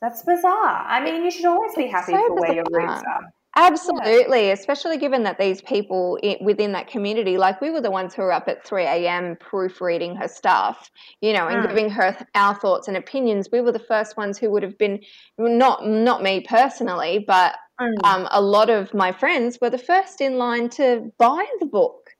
That's 0.00 0.22
bizarre. 0.22 0.84
I 0.88 1.02
mean, 1.04 1.24
you 1.24 1.30
should 1.30 1.44
always 1.44 1.74
be 1.74 1.86
happy 1.86 2.12
so 2.12 2.26
for 2.28 2.40
where 2.40 2.54
your 2.54 2.64
bizarre. 2.64 2.88
roots 2.88 3.02
are. 3.06 3.20
Absolutely, 3.56 4.52
especially 4.52 4.96
given 4.96 5.24
that 5.24 5.36
these 5.38 5.60
people 5.62 6.18
within 6.40 6.70
that 6.72 6.86
community, 6.86 7.36
like 7.36 7.60
we 7.60 7.70
were 7.70 7.80
the 7.80 7.90
ones 7.90 8.14
who 8.14 8.22
were 8.22 8.32
up 8.32 8.46
at 8.46 8.64
3 8.64 8.84
a.m. 8.84 9.36
proofreading 9.40 10.14
her 10.14 10.28
stuff, 10.28 10.88
you 11.20 11.32
know, 11.32 11.48
and 11.48 11.64
Mm. 11.64 11.68
giving 11.68 11.90
her 11.90 12.16
our 12.36 12.54
thoughts 12.54 12.86
and 12.86 12.96
opinions. 12.96 13.48
We 13.52 13.60
were 13.60 13.72
the 13.72 13.80
first 13.80 14.16
ones 14.16 14.38
who 14.38 14.50
would 14.52 14.62
have 14.62 14.78
been, 14.78 15.00
not 15.36 15.84
not 15.84 16.22
me 16.22 16.46
personally, 16.48 17.24
but 17.26 17.56
Mm. 17.80 18.04
um, 18.04 18.28
a 18.30 18.40
lot 18.40 18.68
of 18.70 18.92
my 18.94 19.12
friends 19.12 19.58
were 19.60 19.70
the 19.70 19.78
first 19.78 20.20
in 20.20 20.36
line 20.38 20.68
to 20.70 21.10
buy 21.18 21.46
the 21.60 21.66
book, 21.66 22.10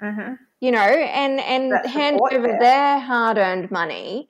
hmm 0.00 0.34
you 0.60 0.70
know, 0.72 0.78
and 0.80 1.40
and 1.40 1.70
That 1.72 1.86
hand 1.86 2.18
over 2.32 2.46
there. 2.46 2.58
their 2.58 2.98
hard-earned 3.00 3.70
money 3.70 4.28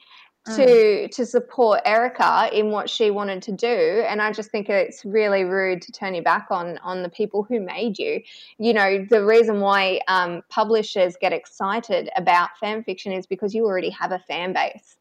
to 0.54 1.08
to 1.08 1.26
support 1.26 1.80
Erica 1.84 2.50
in 2.52 2.70
what 2.70 2.88
she 2.90 3.10
wanted 3.10 3.42
to 3.42 3.52
do. 3.52 4.04
And 4.08 4.20
I 4.22 4.32
just 4.32 4.50
think 4.50 4.68
it's 4.68 5.04
really 5.04 5.44
rude 5.44 5.82
to 5.82 5.92
turn 5.92 6.14
your 6.14 6.22
back 6.22 6.48
on 6.50 6.78
on 6.78 7.02
the 7.02 7.08
people 7.08 7.42
who 7.42 7.60
made 7.60 7.98
you. 7.98 8.20
You 8.58 8.72
know 8.74 9.04
the 9.08 9.24
reason 9.24 9.60
why 9.60 10.00
um, 10.08 10.42
publishers 10.50 11.16
get 11.20 11.32
excited 11.32 12.10
about 12.16 12.50
fan 12.58 12.84
fiction 12.84 13.12
is 13.12 13.26
because 13.26 13.54
you 13.54 13.64
already 13.64 13.90
have 13.90 14.12
a 14.12 14.18
fan 14.18 14.52
base 14.52 14.96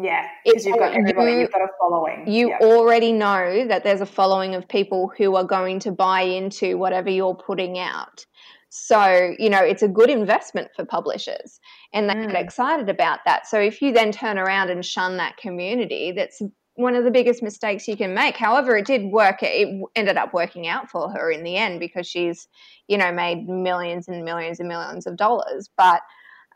Yeah, 0.00 0.26
because 0.44 0.64
you've 0.64 0.78
got 0.78 0.94
everybody, 0.94 1.32
you- 1.32 1.38
you've 1.40 1.52
got 1.52 1.62
a 1.62 1.68
following. 1.80 2.24
you 2.28 2.50
yeah. 2.50 2.58
already 2.60 3.12
know 3.12 3.66
that 3.66 3.82
there's 3.82 4.00
a 4.00 4.06
following 4.06 4.54
of 4.54 4.68
people 4.68 5.10
who 5.16 5.34
are 5.34 5.44
going 5.44 5.80
to 5.80 5.90
buy 5.92 6.20
into 6.22 6.78
whatever 6.78 7.10
you're 7.10 7.34
putting 7.34 7.78
out. 7.78 8.24
So, 8.70 9.34
you 9.38 9.50
know, 9.50 9.60
it's 9.60 9.82
a 9.82 9.88
good 9.88 10.10
investment 10.10 10.68
for 10.76 10.84
publishers 10.84 11.58
and 11.92 12.08
they 12.08 12.14
get 12.14 12.28
Mm. 12.28 12.34
excited 12.44 12.88
about 12.88 13.20
that. 13.24 13.46
So, 13.46 13.58
if 13.58 13.80
you 13.82 13.92
then 13.92 14.12
turn 14.12 14.38
around 14.38 14.70
and 14.70 14.84
shun 14.84 15.16
that 15.16 15.36
community, 15.38 16.12
that's 16.12 16.40
one 16.74 16.94
of 16.94 17.02
the 17.02 17.10
biggest 17.10 17.42
mistakes 17.42 17.88
you 17.88 17.96
can 17.96 18.14
make. 18.14 18.36
However, 18.36 18.76
it 18.76 18.86
did 18.86 19.10
work. 19.10 19.42
It 19.42 19.68
ended 19.96 20.16
up 20.16 20.32
working 20.32 20.68
out 20.68 20.88
for 20.88 21.10
her 21.10 21.28
in 21.28 21.42
the 21.42 21.56
end 21.56 21.80
because 21.80 22.06
she's, 22.06 22.46
you 22.86 22.96
know, 22.96 23.10
made 23.10 23.48
millions 23.48 24.06
and 24.06 24.24
millions 24.24 24.60
and 24.60 24.68
millions 24.68 25.06
of 25.06 25.16
dollars. 25.16 25.68
But 25.76 26.02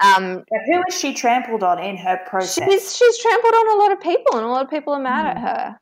um, 0.05 0.45
But 0.51 0.61
who 0.67 0.83
is 0.89 0.99
she 0.99 1.15
trampled 1.15 1.63
on 1.63 1.79
in 1.79 1.97
her 1.97 2.19
process? 2.27 2.65
she's 2.71 2.97
she's 2.97 3.19
trampled 3.19 3.55
on 3.55 3.79
a 3.79 3.83
lot 3.83 3.93
of 3.93 4.01
people, 4.01 4.37
and 4.37 4.45
a 4.45 4.49
lot 4.49 4.65
of 4.65 4.71
people 4.71 4.93
are 4.95 5.01
mad 5.01 5.27
at 5.27 5.37
Mm. 5.37 5.41
her. 5.43 5.79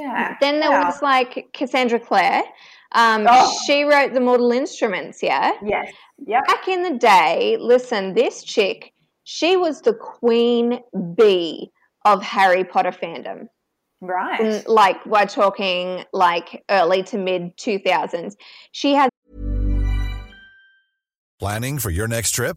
yeah. 0.00 0.36
Then 0.40 0.60
there 0.60 0.70
yeah. 0.70 0.86
was 0.86 1.02
like 1.02 1.48
Cassandra 1.52 1.98
Clare. 2.00 2.42
Um, 2.92 3.26
Oh. 3.28 3.52
She 3.66 3.82
wrote 3.84 4.14
the 4.14 4.20
Mortal 4.20 4.52
Instruments, 4.52 5.22
yeah? 5.22 5.52
Yes. 5.64 5.92
Yep. 6.26 6.46
Back 6.46 6.68
in 6.68 6.82
the 6.84 6.96
day, 6.96 7.56
listen, 7.60 8.14
this 8.14 8.44
chick, 8.44 8.92
she 9.24 9.56
was 9.56 9.80
the 9.80 9.94
queen 9.94 10.80
bee 11.16 11.70
of 12.04 12.22
Harry 12.22 12.62
Potter 12.64 12.92
fandom. 12.92 13.48
Right. 14.00 14.38
And, 14.40 14.66
like, 14.66 15.04
we're 15.06 15.26
talking 15.26 16.04
like 16.12 16.62
early 16.70 17.02
to 17.04 17.18
mid 17.18 17.56
2000s. 17.56 18.36
She 18.72 18.92
had 18.94 19.08
Planning 21.40 21.78
for 21.78 21.90
your 21.90 22.06
next 22.06 22.30
trip? 22.30 22.56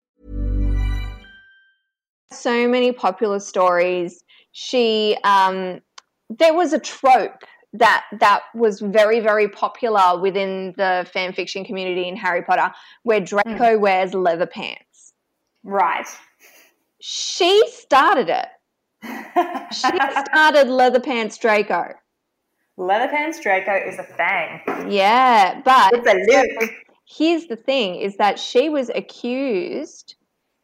So 2.31 2.67
many 2.67 2.91
popular 2.91 3.39
stories. 3.39 4.23
She, 4.51 5.17
um, 5.23 5.81
there 6.29 6.53
was 6.53 6.73
a 6.73 6.79
trope 6.79 7.43
that 7.73 8.03
that 8.19 8.41
was 8.53 8.81
very 8.81 9.21
very 9.21 9.47
popular 9.47 10.19
within 10.19 10.73
the 10.75 11.07
fan 11.13 11.31
fiction 11.31 11.63
community 11.63 12.07
in 12.07 12.17
Harry 12.17 12.41
Potter, 12.41 12.73
where 13.03 13.21
Draco 13.21 13.77
wears 13.77 14.13
leather 14.13 14.45
pants. 14.45 15.13
Right. 15.63 16.07
She 16.99 17.63
started 17.69 18.29
it. 18.29 18.47
She 19.73 19.87
started 20.25 20.69
leather 20.69 20.99
pants 20.99 21.37
Draco. 21.37 21.93
Leather 22.77 23.09
Pants 23.09 23.39
Draco 23.39 23.73
is 23.75 23.99
a 23.99 24.03
thing. 24.03 24.91
Yeah, 24.91 25.61
but 25.63 25.93
It's 25.93 26.07
a 26.07 26.35
look. 26.63 26.71
here's 27.05 27.45
the 27.47 27.55
thing: 27.55 27.95
is 27.95 28.17
that 28.17 28.39
she 28.39 28.69
was 28.69 28.89
accused 28.89 30.15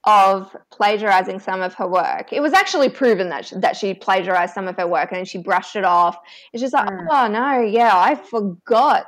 of 0.03 0.55
plagiarizing 0.71 1.39
some 1.39 1.61
of 1.61 1.73
her 1.73 1.87
work. 1.87 2.31
It 2.31 2.41
was 2.41 2.53
actually 2.53 2.89
proven 2.89 3.29
that 3.29 3.45
she, 3.45 3.55
that 3.57 3.75
she 3.75 3.93
plagiarized 3.93 4.53
some 4.53 4.67
of 4.67 4.75
her 4.77 4.87
work, 4.87 5.11
and 5.11 5.27
she 5.27 5.37
brushed 5.37 5.75
it 5.75 5.83
off. 5.83 6.17
It's 6.53 6.61
just 6.61 6.73
like, 6.73 6.87
Mm. 6.89 7.07
oh 7.11 7.27
no, 7.27 7.61
yeah, 7.61 7.91
I 7.97 8.15
forgot 8.15 9.07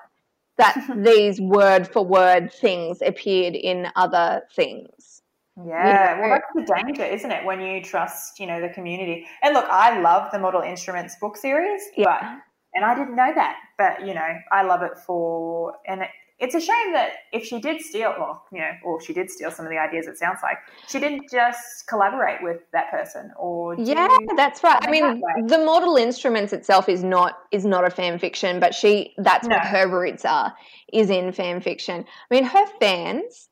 that 0.57 0.75
these 0.97 1.39
word 1.39 1.87
for 1.87 2.03
word 2.05 2.51
things 2.51 3.01
appeared 3.01 3.55
in 3.55 3.87
other 3.95 4.43
things. 4.55 5.21
Yeah, 5.65 6.19
well, 6.19 6.29
know. 6.29 6.35
that's 6.35 6.67
the 6.67 6.73
danger, 6.83 7.03
isn't 7.03 7.31
it? 7.31 7.43
When 7.45 7.59
you 7.61 7.81
trust, 7.83 8.39
you 8.39 8.45
know, 8.47 8.61
the 8.61 8.69
community. 8.69 9.25
And 9.43 9.53
look, 9.53 9.65
I 9.69 9.99
love 9.99 10.31
the 10.31 10.39
Mortal 10.39 10.61
Instruments 10.61 11.15
book 11.19 11.35
series, 11.37 11.81
but 11.97 12.03
Yeah. 12.03 12.39
and 12.73 12.85
I 12.85 12.95
didn't 12.95 13.15
know 13.15 13.31
that, 13.33 13.57
but 13.77 14.05
you 14.05 14.13
know, 14.13 14.35
I 14.51 14.63
love 14.63 14.81
it 14.83 14.97
for. 14.97 15.75
And 15.87 16.01
it, 16.03 16.09
it's 16.39 16.55
a 16.55 16.61
shame 16.61 16.93
that 16.93 17.11
if 17.33 17.43
she 17.45 17.59
did 17.59 17.81
steal, 17.81 18.13
well, 18.17 18.45
you 18.51 18.59
know, 18.59 18.71
or 18.83 19.01
she 19.01 19.13
did 19.13 19.29
steal 19.29 19.51
some 19.51 19.65
of 19.65 19.69
the 19.71 19.77
ideas. 19.77 20.07
It 20.07 20.17
sounds 20.17 20.39
like 20.41 20.57
she 20.87 20.99
didn't 20.99 21.29
just 21.29 21.85
collaborate 21.87 22.41
with 22.41 22.61
that 22.71 22.89
person, 22.89 23.31
or 23.37 23.75
Yeah, 23.75 24.07
that's 24.37 24.63
right. 24.63 24.79
I 24.81 24.89
mean, 24.89 25.21
the 25.47 25.57
Mortal 25.57 25.97
Instruments 25.97 26.53
itself 26.53 26.87
is 26.87 27.03
not 27.03 27.39
is 27.51 27.65
not 27.65 27.85
a 27.85 27.89
fan 27.89 28.19
fiction, 28.19 28.59
but 28.59 28.73
she 28.73 29.13
that's 29.17 29.47
No. 29.47 29.55
what 29.57 29.65
her 29.65 29.87
roots 29.87 30.23
are 30.23 30.53
is 30.93 31.09
in 31.09 31.31
fan 31.33 31.59
fiction. 31.61 32.05
I 32.31 32.33
mean, 32.33 32.45
her 32.45 32.65
fans, 32.79 33.49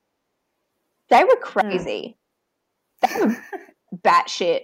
they 1.09 1.23
were 1.23 1.37
crazy. 1.41 2.17
Hmm. 3.03 3.19
They 3.19 3.25
were 3.25 3.37
batshit, 4.03 4.61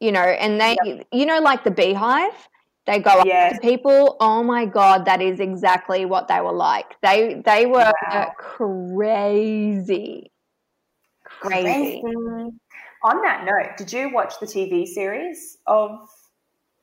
you 0.00 0.12
know, 0.12 0.20
and 0.20 0.60
they, 0.60 0.76
you 1.10 1.26
know, 1.26 1.40
like 1.40 1.64
the 1.64 1.70
Beehive. 1.70 2.48
They 2.86 3.00
go 3.00 3.10
up 3.10 3.26
Yes. 3.26 3.54
to 3.54 3.60
people. 3.60 4.16
Oh 4.20 4.42
my 4.44 4.64
god, 4.64 5.04
that 5.06 5.20
is 5.20 5.40
exactly 5.40 6.04
what 6.04 6.28
they 6.28 6.40
were 6.40 6.52
like. 6.52 6.94
They 7.02 7.42
they 7.44 7.66
were 7.66 7.92
Wow. 8.12 8.32
crazy, 8.38 10.30
crazy. 11.24 12.02
On 13.02 13.22
that 13.22 13.44
note, 13.44 13.76
did 13.76 13.92
you 13.92 14.12
watch 14.12 14.34
the 14.40 14.46
TV 14.46 14.86
series 14.86 15.58
of 15.66 16.08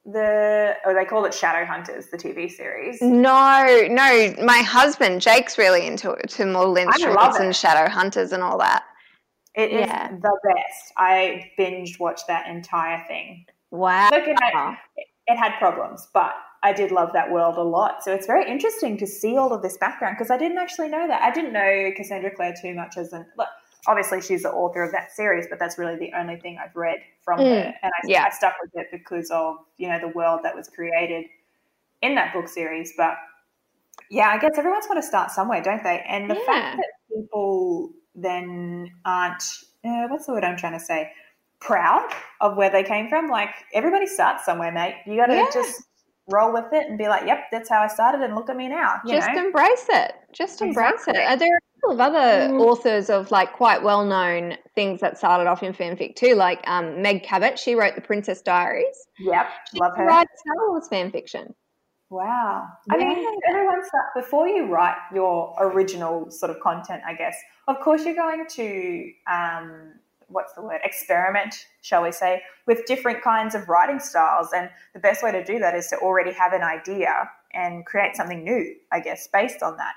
the 0.05 0.75
oh 0.85 0.93
they 0.93 1.05
call 1.05 1.23
it 1.25 1.31
Shadowhunters, 1.31 2.09
the 2.09 2.17
TV 2.17 2.51
series. 2.51 3.01
No, 3.01 3.87
no. 3.89 4.35
My 4.43 4.57
husband 4.59 5.21
Jake's 5.21 5.57
really 5.57 5.87
into 5.87 6.11
it, 6.11 6.29
to 6.31 6.45
more 6.45 6.65
love 6.65 7.35
and. 7.39 7.55
Shadow 7.55 7.89
Hunters 7.89 8.33
and 8.33 8.43
all 8.43 8.57
that. 8.57 8.83
It 9.55 9.71
is 9.71 9.87
Yeah. 9.87 10.09
the 10.09 10.37
best. 10.43 10.93
I 10.97 11.51
binge 11.57 11.99
watched 11.99 12.27
that 12.27 12.47
entire 12.47 13.05
thing. 13.07 13.45
Wow. 13.71 14.09
Looking 14.11 14.35
at 14.35 14.77
it 14.97 15.07
had 15.27 15.57
problems, 15.57 16.07
but 16.13 16.33
I 16.63 16.73
did 16.73 16.91
love 16.91 17.11
that 17.13 17.31
world 17.31 17.57
a 17.57 17.63
lot. 17.63 18.03
So 18.03 18.13
it's 18.13 18.25
very 18.25 18.49
interesting 18.49 18.97
to 18.97 19.07
see 19.07 19.37
all 19.37 19.53
of 19.53 19.61
this 19.61 19.77
background 19.77 20.15
because 20.17 20.31
I 20.31 20.37
didn't 20.37 20.57
actually 20.57 20.89
know 20.89 21.07
that. 21.07 21.21
I 21.21 21.31
didn't 21.31 21.53
know 21.53 21.91
Cassandra 21.95 22.31
Clare 22.35 22.53
too 22.59 22.73
much 22.73 22.97
as 22.97 23.11
an. 23.13 23.25
Look, 23.37 23.47
obviously, 23.87 24.21
she's 24.21 24.43
the 24.43 24.51
author 24.51 24.83
of 24.83 24.91
that 24.91 25.11
series, 25.11 25.45
but 25.49 25.59
that's 25.59 25.77
really 25.77 25.97
the 25.97 26.11
only 26.17 26.37
thing 26.37 26.57
I've 26.63 26.75
read 26.75 26.99
from 27.23 27.39
Mm, 27.39 27.49
her, 27.49 27.73
and 27.83 27.91
I, 28.03 28.07
yeah. 28.07 28.25
I 28.25 28.29
stuck 28.29 28.55
with 28.61 28.71
it 28.75 28.87
because 28.91 29.29
of 29.31 29.57
you 29.77 29.89
know 29.89 29.99
the 29.99 30.09
world 30.09 30.41
that 30.43 30.55
was 30.55 30.69
created 30.69 31.25
in 32.01 32.15
that 32.15 32.33
book 32.33 32.47
series. 32.47 32.93
But 32.97 33.15
yeah, 34.09 34.29
I 34.29 34.37
guess 34.37 34.51
everyone's 34.57 34.87
got 34.87 34.95
to 34.95 35.03
start 35.03 35.31
somewhere, 35.31 35.61
don't 35.61 35.83
they? 35.83 36.03
And 36.07 36.29
the 36.29 36.35
Yeah. 36.35 36.45
fact 36.45 36.77
that 36.77 36.87
people 37.13 37.91
then 38.15 38.91
aren't 39.05 39.43
uh, 39.83 40.07
what's 40.07 40.27
the 40.27 40.33
word 40.33 40.43
I'm 40.43 40.57
trying 40.57 40.73
to 40.79 40.85
say 40.85 41.11
proud 41.65 42.07
of 42.41 42.55
where 42.57 42.69
they 42.69 42.83
came 42.83 43.09
from. 43.09 43.29
Like 43.29 43.49
everybody 43.73 44.05
starts 44.07 44.45
somewhere, 44.45 44.71
mate. 44.71 44.95
You 45.05 45.15
got 45.17 45.27
to 45.27 45.35
Yeah. 45.35 45.49
just 45.53 45.83
roll 46.31 46.53
with 46.53 46.71
it 46.71 46.87
and 46.87 46.97
be 46.97 47.07
like, 47.07 47.25
"Yep, 47.25 47.45
that's 47.51 47.69
how 47.69 47.81
I 47.81 47.87
started," 47.87 48.21
and 48.21 48.33
look 48.35 48.49
at 48.49 48.55
me 48.55 48.67
now. 48.69 49.01
You 49.05 49.15
Just 49.15 49.29
know? 49.33 49.45
embrace 49.45 49.87
it. 49.89 50.13
Just 50.31 50.61
embrace 50.61 50.93
Exactly. 50.93 51.21
it. 51.21 51.25
Are 51.27 51.35
There 51.37 51.57
a 51.57 51.81
couple 51.81 51.93
of 51.95 51.99
other 51.99 52.47
Mm. 52.53 52.61
authors 52.61 53.09
of 53.09 53.29
like 53.31 53.51
quite 53.53 53.83
well 53.83 54.05
known 54.05 54.57
things 54.75 55.01
that 55.01 55.17
started 55.17 55.47
off 55.47 55.63
in 55.63 55.73
fanfic 55.73 56.15
too, 56.15 56.35
like 56.35 56.61
um, 56.67 57.01
Meg 57.01 57.23
Cabot. 57.23 57.59
She 57.59 57.75
wrote 57.75 57.95
the 57.95 58.01
Princess 58.01 58.41
Diaries. 58.41 58.95
Yep, 59.19 59.47
She 59.71 59.79
love 59.79 59.97
her. 59.97 60.05
writes 60.05 60.31
Star 60.39 60.69
Wars 60.69 60.87
fan 60.87 61.11
fiction. 61.11 61.53
Wow. 62.09 62.67
I 62.91 62.97
mean, 62.97 63.21
Yeah. 63.21 63.49
everyone 63.49 63.83
start 63.83 64.05
before 64.15 64.47
you 64.47 64.67
write 64.67 64.95
your 65.13 65.55
original 65.59 66.29
sort 66.29 66.51
of 66.51 66.59
content, 66.61 67.01
I 67.07 67.15
guess. 67.15 67.35
Of 67.67 67.79
course, 67.81 68.05
you're 68.05 68.15
going 68.15 68.45
to 68.47 69.11
um, 69.27 69.93
what's 70.33 70.53
the 70.53 70.61
word? 70.61 70.81
Experiment, 70.83 71.55
shall 71.81 72.03
we 72.03 72.11
say, 72.11 72.41
with 72.67 72.85
different 72.85 73.21
kinds 73.23 73.55
of 73.55 73.69
writing 73.69 73.99
styles, 73.99 74.49
and 74.53 74.69
the 74.93 74.99
best 74.99 75.23
way 75.23 75.31
to 75.31 75.43
do 75.43 75.59
that 75.59 75.73
is 75.75 75.87
to 75.87 75.97
already 75.99 76.33
have 76.33 76.51
an 76.53 76.63
idea 76.63 77.29
and 77.53 77.85
create 77.85 78.15
something 78.15 78.43
new, 78.43 78.75
I 78.91 78.99
guess, 78.99 79.27
based 79.31 79.63
on 79.63 79.77
that. 79.77 79.93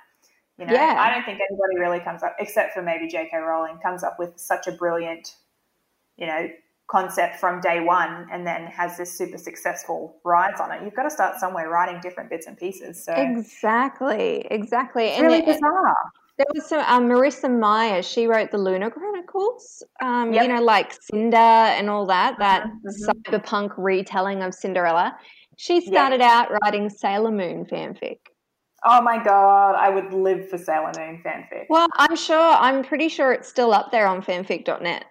You 0.59 0.67
know, 0.67 0.73
Yeah. 0.73 0.97
I 0.99 1.11
don't 1.13 1.25
think 1.25 1.41
anybody 1.51 1.79
really 1.79 2.01
comes 2.01 2.23
up, 2.23 2.37
except 2.39 2.73
for 2.75 2.83
maybe 2.83 3.09
J.K. 3.09 3.37
Rowling, 3.39 3.79
comes 3.83 4.03
up 4.05 4.19
with 4.19 4.39
such 4.39 4.67
a 4.67 4.73
brilliant, 4.73 5.35
you 6.17 6.27
know, 6.27 6.49
concept 6.89 7.37
from 7.41 7.61
day 7.61 7.81
one 7.81 8.29
and 8.33 8.47
then 8.47 8.65
has 8.67 8.97
this 8.97 9.13
super 9.19 9.37
successful 9.39 10.17
rise 10.25 10.61
on 10.61 10.71
it. 10.71 10.83
You've 10.85 10.95
got 10.95 11.03
to 11.03 11.11
start 11.11 11.41
somewhere 11.41 11.69
writing 11.69 12.01
different 12.01 12.31
bits 12.31 12.47
and 12.47 12.57
pieces. 12.57 13.03
So 13.05 13.13
Exactly, 13.13 14.47
exactly. 14.51 15.07
it's 15.09 15.19
And 15.19 15.27
really 15.27 15.39
it- 15.41 15.47
bizarre. 15.47 15.97
There 16.39 16.47
was 16.55 16.67
some 16.67 16.81
um, 16.87 17.09
Marissa 17.09 17.51
Meyer. 17.51 18.03
She 18.03 18.27
wrote 18.27 18.51
the 18.51 18.59
Lunar 18.59 18.91
Chronicles. 18.91 19.83
Um, 20.03 20.33
Yep. 20.33 20.43
You 20.43 20.55
know, 20.55 20.63
like 20.63 20.93
Cinder 21.03 21.37
and 21.37 21.89
all 21.89 22.07
that. 22.07 22.39
That 22.39 22.67
mhm. 22.67 23.09
cyberpunk 23.09 23.73
retelling 23.77 24.43
of 24.43 24.55
Cinderella. 24.55 25.17
She 25.57 25.81
started 25.81 26.21
out 26.21 26.49
writing 26.63 26.91
Sailor 26.91 27.31
Moon 27.31 27.65
fanfic. 27.65 28.19
Oh 28.85 29.01
my 29.01 29.23
god, 29.23 29.75
I 29.75 29.89
would 29.89 30.13
live 30.13 30.51
for 30.51 30.59
Sailor 30.59 30.93
Moon 30.99 31.23
fanfic. 31.25 31.65
Well, 31.71 31.89
I'm 31.97 32.15
sure. 32.15 32.53
I'm 32.53 32.85
pretty 32.85 33.09
sure 33.09 33.33
it's 33.33 33.49
still 33.49 33.73
up 33.73 33.91
there 33.91 34.07
on 34.07 34.23
fanfic.net. 34.23 35.05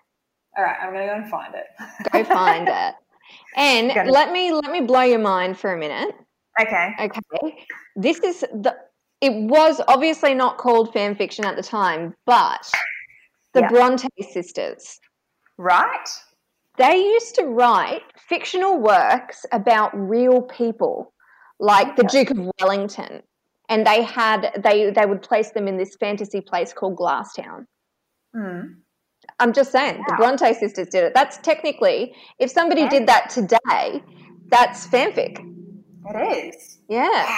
All 0.57 0.63
right, 0.63 0.77
I'm 0.81 0.93
gonna 0.93 1.07
go 1.07 1.15
and 1.15 1.29
find 1.29 1.53
it. 1.55 2.11
Go 2.11 2.23
find 2.23 2.67
it. 2.67 2.95
And 3.57 3.87
let 4.11 4.31
me 4.31 4.51
let 4.51 4.69
me 4.69 4.81
blow 4.81 5.01
your 5.01 5.19
mind 5.19 5.57
for 5.57 5.73
a 5.73 5.77
minute. 5.77 6.13
Okay. 6.61 6.89
Okay. 6.99 7.65
This 7.95 8.19
is 8.19 8.41
the 8.41 8.75
it 9.21 9.33
was 9.49 9.81
obviously 9.87 10.33
not 10.33 10.57
called 10.57 10.93
fan 10.93 11.15
fiction 11.15 11.45
at 11.45 11.55
the 11.55 11.63
time, 11.63 12.13
but 12.25 12.69
the 13.53 13.61
Yeah. 13.61 13.69
Bronte 13.69 14.07
sisters. 14.31 14.99
Right? 15.57 16.09
They 16.77 16.97
used 16.97 17.35
to 17.35 17.45
write 17.45 18.03
fictional 18.17 18.77
works 18.77 19.45
about 19.51 19.91
real 19.93 20.41
people, 20.41 21.13
like 21.59 21.95
the 21.95 22.03
Duke 22.03 22.31
of 22.31 22.51
Wellington. 22.59 23.23
And 23.69 23.87
they 23.87 24.03
had 24.03 24.51
they 24.63 24.91
they 24.91 25.05
would 25.05 25.21
place 25.23 25.51
them 25.51 25.67
in 25.67 25.77
this 25.77 25.95
fantasy 25.95 26.41
place 26.41 26.73
called 26.73 26.97
Glasstown. 26.97 27.65
Hmm. 28.33 28.61
I'm 29.39 29.53
just 29.53 29.71
saying, 29.71 30.03
the 30.07 30.15
Bronte 30.17 30.53
sisters 30.53 30.87
did 30.89 31.03
it. 31.05 31.13
That's 31.15 31.37
technically, 31.37 32.13
if 32.37 32.51
somebody 32.51 32.81
Yeah. 32.81 32.89
did 32.89 33.07
that 33.07 33.29
today, 33.31 34.03
that's 34.49 34.85
fanfic. 34.85 35.39
It 36.07 36.53
is. 36.53 36.77
Yeah, 36.89 37.35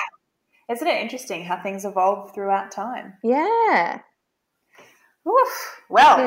Isn't 0.71 0.87
it 0.87 1.01
interesting 1.01 1.45
how 1.45 1.61
things 1.61 1.85
evolve 1.85 2.33
throughout 2.33 2.71
time? 2.71 3.13
yeah. 3.23 4.01
Oof. 5.27 5.81
Well, 5.89 6.19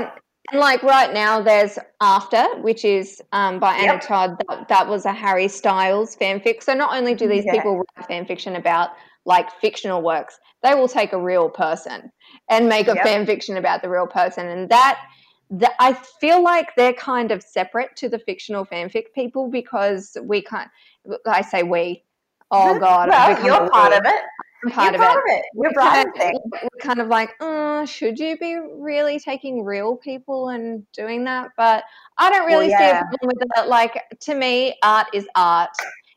And, 0.53 0.61
like 0.61 0.83
right 0.83 1.12
now, 1.12 1.40
there's 1.40 1.79
After, 2.00 2.44
which 2.61 2.85
is 2.85 3.22
um, 3.33 3.59
by 3.59 3.74
Anna 3.74 3.94
Yep. 3.94 4.03
Todd. 4.03 4.37
That, 4.48 4.68
that 4.68 4.88
was 4.88 5.07
a 5.07 5.12
Harry 5.12 5.48
Styles 5.48 6.16
fanfic. 6.16 6.62
So 6.62 6.74
not 6.74 6.94
only 6.96 7.14
do 7.14 7.26
these 7.29 7.44
Yeah. 7.46 7.53
people 7.53 7.76
write 7.79 8.09
fanfiction 8.09 8.57
about 8.59 8.90
like 9.24 9.50
fictional 9.61 10.03
works, 10.03 10.38
they 10.62 10.74
will 10.74 10.88
take 10.88 11.12
a 11.12 11.20
real 11.20 11.48
person 11.48 12.11
and 12.50 12.68
make 12.68 12.88
a 12.88 12.94
Yep. 12.94 13.05
fan 13.05 13.26
fiction 13.26 13.57
about 13.57 13.81
the 13.83 13.88
real 13.88 14.07
person. 14.07 14.46
And 14.48 14.68
that, 14.70 15.00
that 15.50 15.72
I 15.79 15.94
feel 16.20 16.42
like 16.42 16.74
they're 16.76 16.92
kind 16.94 17.31
of 17.33 17.42
separate 17.42 17.96
to 17.96 18.09
the 18.09 18.18
fictional 18.18 18.66
fanfic 18.66 19.12
people 19.14 19.48
because 19.50 20.16
we 20.22 20.42
can't. 20.42 20.70
I 21.26 21.42
say 21.42 21.62
we. 21.62 22.05
Oh 22.50 22.78
God, 22.78 23.08
well 23.08 23.44
you're 23.44 23.70
part 23.70 23.92
of 23.92 24.02
it. 24.04 24.22
I'm 24.64 24.70
part 24.72 24.94
you're 24.94 25.02
of 25.02 25.08
part 25.08 25.16
it 25.16 25.18
of 25.18 25.36
it. 25.36 25.44
You're 25.54 25.72
right. 25.72 26.06
of, 26.06 26.52
we're 26.62 26.80
kind 26.82 27.00
of 27.00 27.08
like, 27.08 27.30
uh, 27.40 27.86
should 27.86 28.18
you 28.18 28.36
be 28.36 28.56
really 28.56 29.18
taking 29.18 29.64
real 29.64 29.96
people 29.96 30.48
and 30.50 30.84
doing 30.92 31.24
that? 31.24 31.50
But 31.56 31.84
I 32.18 32.30
don't 32.30 32.46
Well, 32.46 32.58
really 32.60 32.68
see 32.70 32.74
a 32.84 33.02
problem 33.08 33.18
with 33.22 33.48
it. 33.56 33.68
Like 33.68 34.04
to 34.20 34.34
me, 34.34 34.76
art 34.82 35.06
is 35.14 35.26
art, 35.34 35.70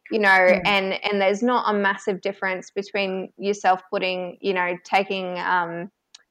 you 0.10 0.20
know, 0.20 0.30
Mm. 0.30 0.62
and 0.66 0.94
and 1.06 1.22
there's 1.22 1.42
not 1.44 1.74
a 1.74 1.78
massive 1.78 2.22
difference 2.22 2.70
between 2.72 3.32
yourself 3.38 3.82
putting, 3.90 4.38
you 4.42 4.54
know, 4.54 4.78
taking 4.84 5.40
um, 5.40 5.90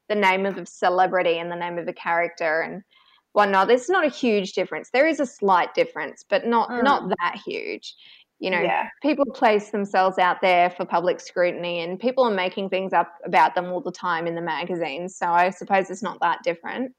the 0.09 0.15
name 0.15 0.45
of 0.45 0.57
a 0.57 0.65
celebrity 0.65 1.39
and 1.39 1.51
the 1.51 1.55
name 1.55 1.77
of 1.77 1.87
a 1.87 1.93
character 1.93 2.61
and 2.61 2.83
whatnot. 3.31 3.67
There's 3.67 3.89
not 3.89 4.05
a 4.05 4.09
huge 4.09 4.53
difference. 4.53 4.89
There 4.91 5.07
is 5.07 5.19
a 5.19 5.25
slight 5.25 5.73
difference, 5.73 6.23
but 6.29 6.45
not 6.45 6.69
Mm. 6.69 6.83
not 6.83 7.09
that 7.19 7.41
huge. 7.43 7.95
You 8.39 8.49
know, 8.49 8.59
yeah. 8.61 8.89
people 9.01 9.25
place 9.25 9.69
themselves 9.69 10.17
out 10.17 10.41
there 10.41 10.69
for 10.69 10.85
public 10.85 11.21
scrutiny 11.21 11.79
and 11.79 11.97
people 11.97 12.25
are 12.25 12.33
making 12.33 12.69
things 12.69 12.91
up 12.91 13.13
about 13.23 13.55
them 13.55 13.67
all 13.67 13.79
the 13.79 13.91
time 13.91 14.27
in 14.27 14.35
the 14.35 14.41
magazines 14.41 15.15
so 15.17 15.27
i 15.27 15.49
suppose 15.49 15.89
it's 15.89 16.03
not 16.03 16.19
that 16.19 16.39
different 16.43 16.91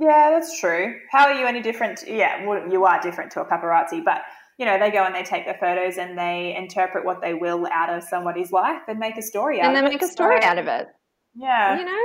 Yeah, 0.00 0.30
that's 0.30 0.58
true. 0.58 0.94
How 1.12 1.26
are 1.26 1.34
you 1.34 1.46
any 1.46 1.60
different? 1.60 2.04
Yeah, 2.06 2.46
well, 2.46 2.66
you 2.72 2.86
are 2.86 3.00
different 3.02 3.30
to 3.32 3.42
a 3.42 3.44
paparazzi, 3.44 4.02
but 4.02 4.22
you 4.60 4.66
know 4.66 4.78
they 4.78 4.90
go 4.90 5.04
and 5.04 5.14
they 5.14 5.22
take 5.22 5.46
the 5.46 5.54
photos 5.54 5.96
and 5.96 6.16
they 6.18 6.54
interpret 6.54 7.04
what 7.04 7.22
they 7.22 7.32
will 7.32 7.66
out 7.72 7.88
of 7.88 8.02
somebody's 8.04 8.52
life 8.52 8.82
and 8.88 8.98
make 8.98 9.16
a 9.16 9.22
story 9.22 9.58
out 9.60 9.66
and 9.66 9.74
they 9.74 9.80
it. 9.80 9.92
make 9.92 10.02
a 10.02 10.06
story 10.06 10.42
out 10.42 10.58
of 10.58 10.66
it 10.66 10.86
Yeah, 11.34 11.78
you 11.78 11.84
know 11.86 12.04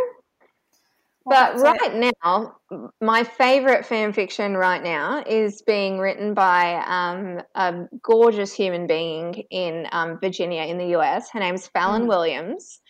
but 1.26 1.56
right 1.58 2.12
now 2.24 2.56
my 3.02 3.24
favorite 3.24 3.86
fan 3.86 4.14
fiction 4.14 4.56
right 4.56 4.84
now 4.84 5.24
is 5.26 5.62
being 5.64 5.98
written 6.00 6.34
by 6.34 6.76
um, 6.86 7.42
a 7.56 7.88
gorgeous 8.02 8.54
human 8.54 8.88
being 8.88 9.44
in 9.50 9.88
um, 9.92 10.20
virginia 10.20 10.64
in 10.64 10.78
the 10.78 10.86
us 10.96 11.30
her 11.32 11.40
name's 11.40 11.68
fallon 11.68 12.04
Mhm. 12.04 12.08
williams 12.08 12.82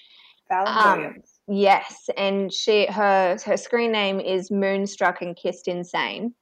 Fallon 0.50 0.78
um, 0.78 1.00
Williams. 1.00 1.40
yes 1.48 2.10
and 2.18 2.54
she 2.54 2.86
her 2.88 3.38
her 3.46 3.58
screen 3.58 3.92
name 3.92 4.20
is 4.20 4.52
moonstruck 4.52 5.22
and 5.22 5.36
kissed 5.36 5.68
insane 5.68 6.34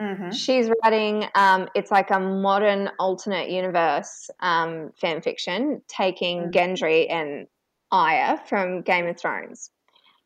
Mm-hmm. 0.00 0.30
She's 0.30 0.68
writing, 0.82 1.26
um, 1.36 1.68
it's 1.76 1.90
like 1.92 2.10
a 2.10 2.18
modern 2.18 2.90
alternate 2.98 3.50
universe 3.50 4.30
um, 4.40 4.90
fan 5.00 5.20
fiction, 5.22 5.82
taking 5.86 6.50
Mm. 6.50 6.52
Gendry 6.52 7.08
and 7.10 7.46
Arya 7.92 8.42
from 8.48 8.82
Game 8.82 9.06
of 9.06 9.16
Thrones. 9.18 9.70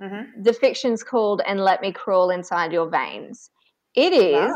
Mm-hmm. 0.02 0.42
The 0.42 0.52
fiction's 0.52 1.02
called 1.02 1.40
And 1.46 1.60
Let 1.60 1.80
Me 1.80 1.92
Crawl 1.92 2.30
Inside 2.30 2.72
Your 2.72 2.88
Veins. 2.88 3.50
It 3.94 4.12
is 4.12 4.52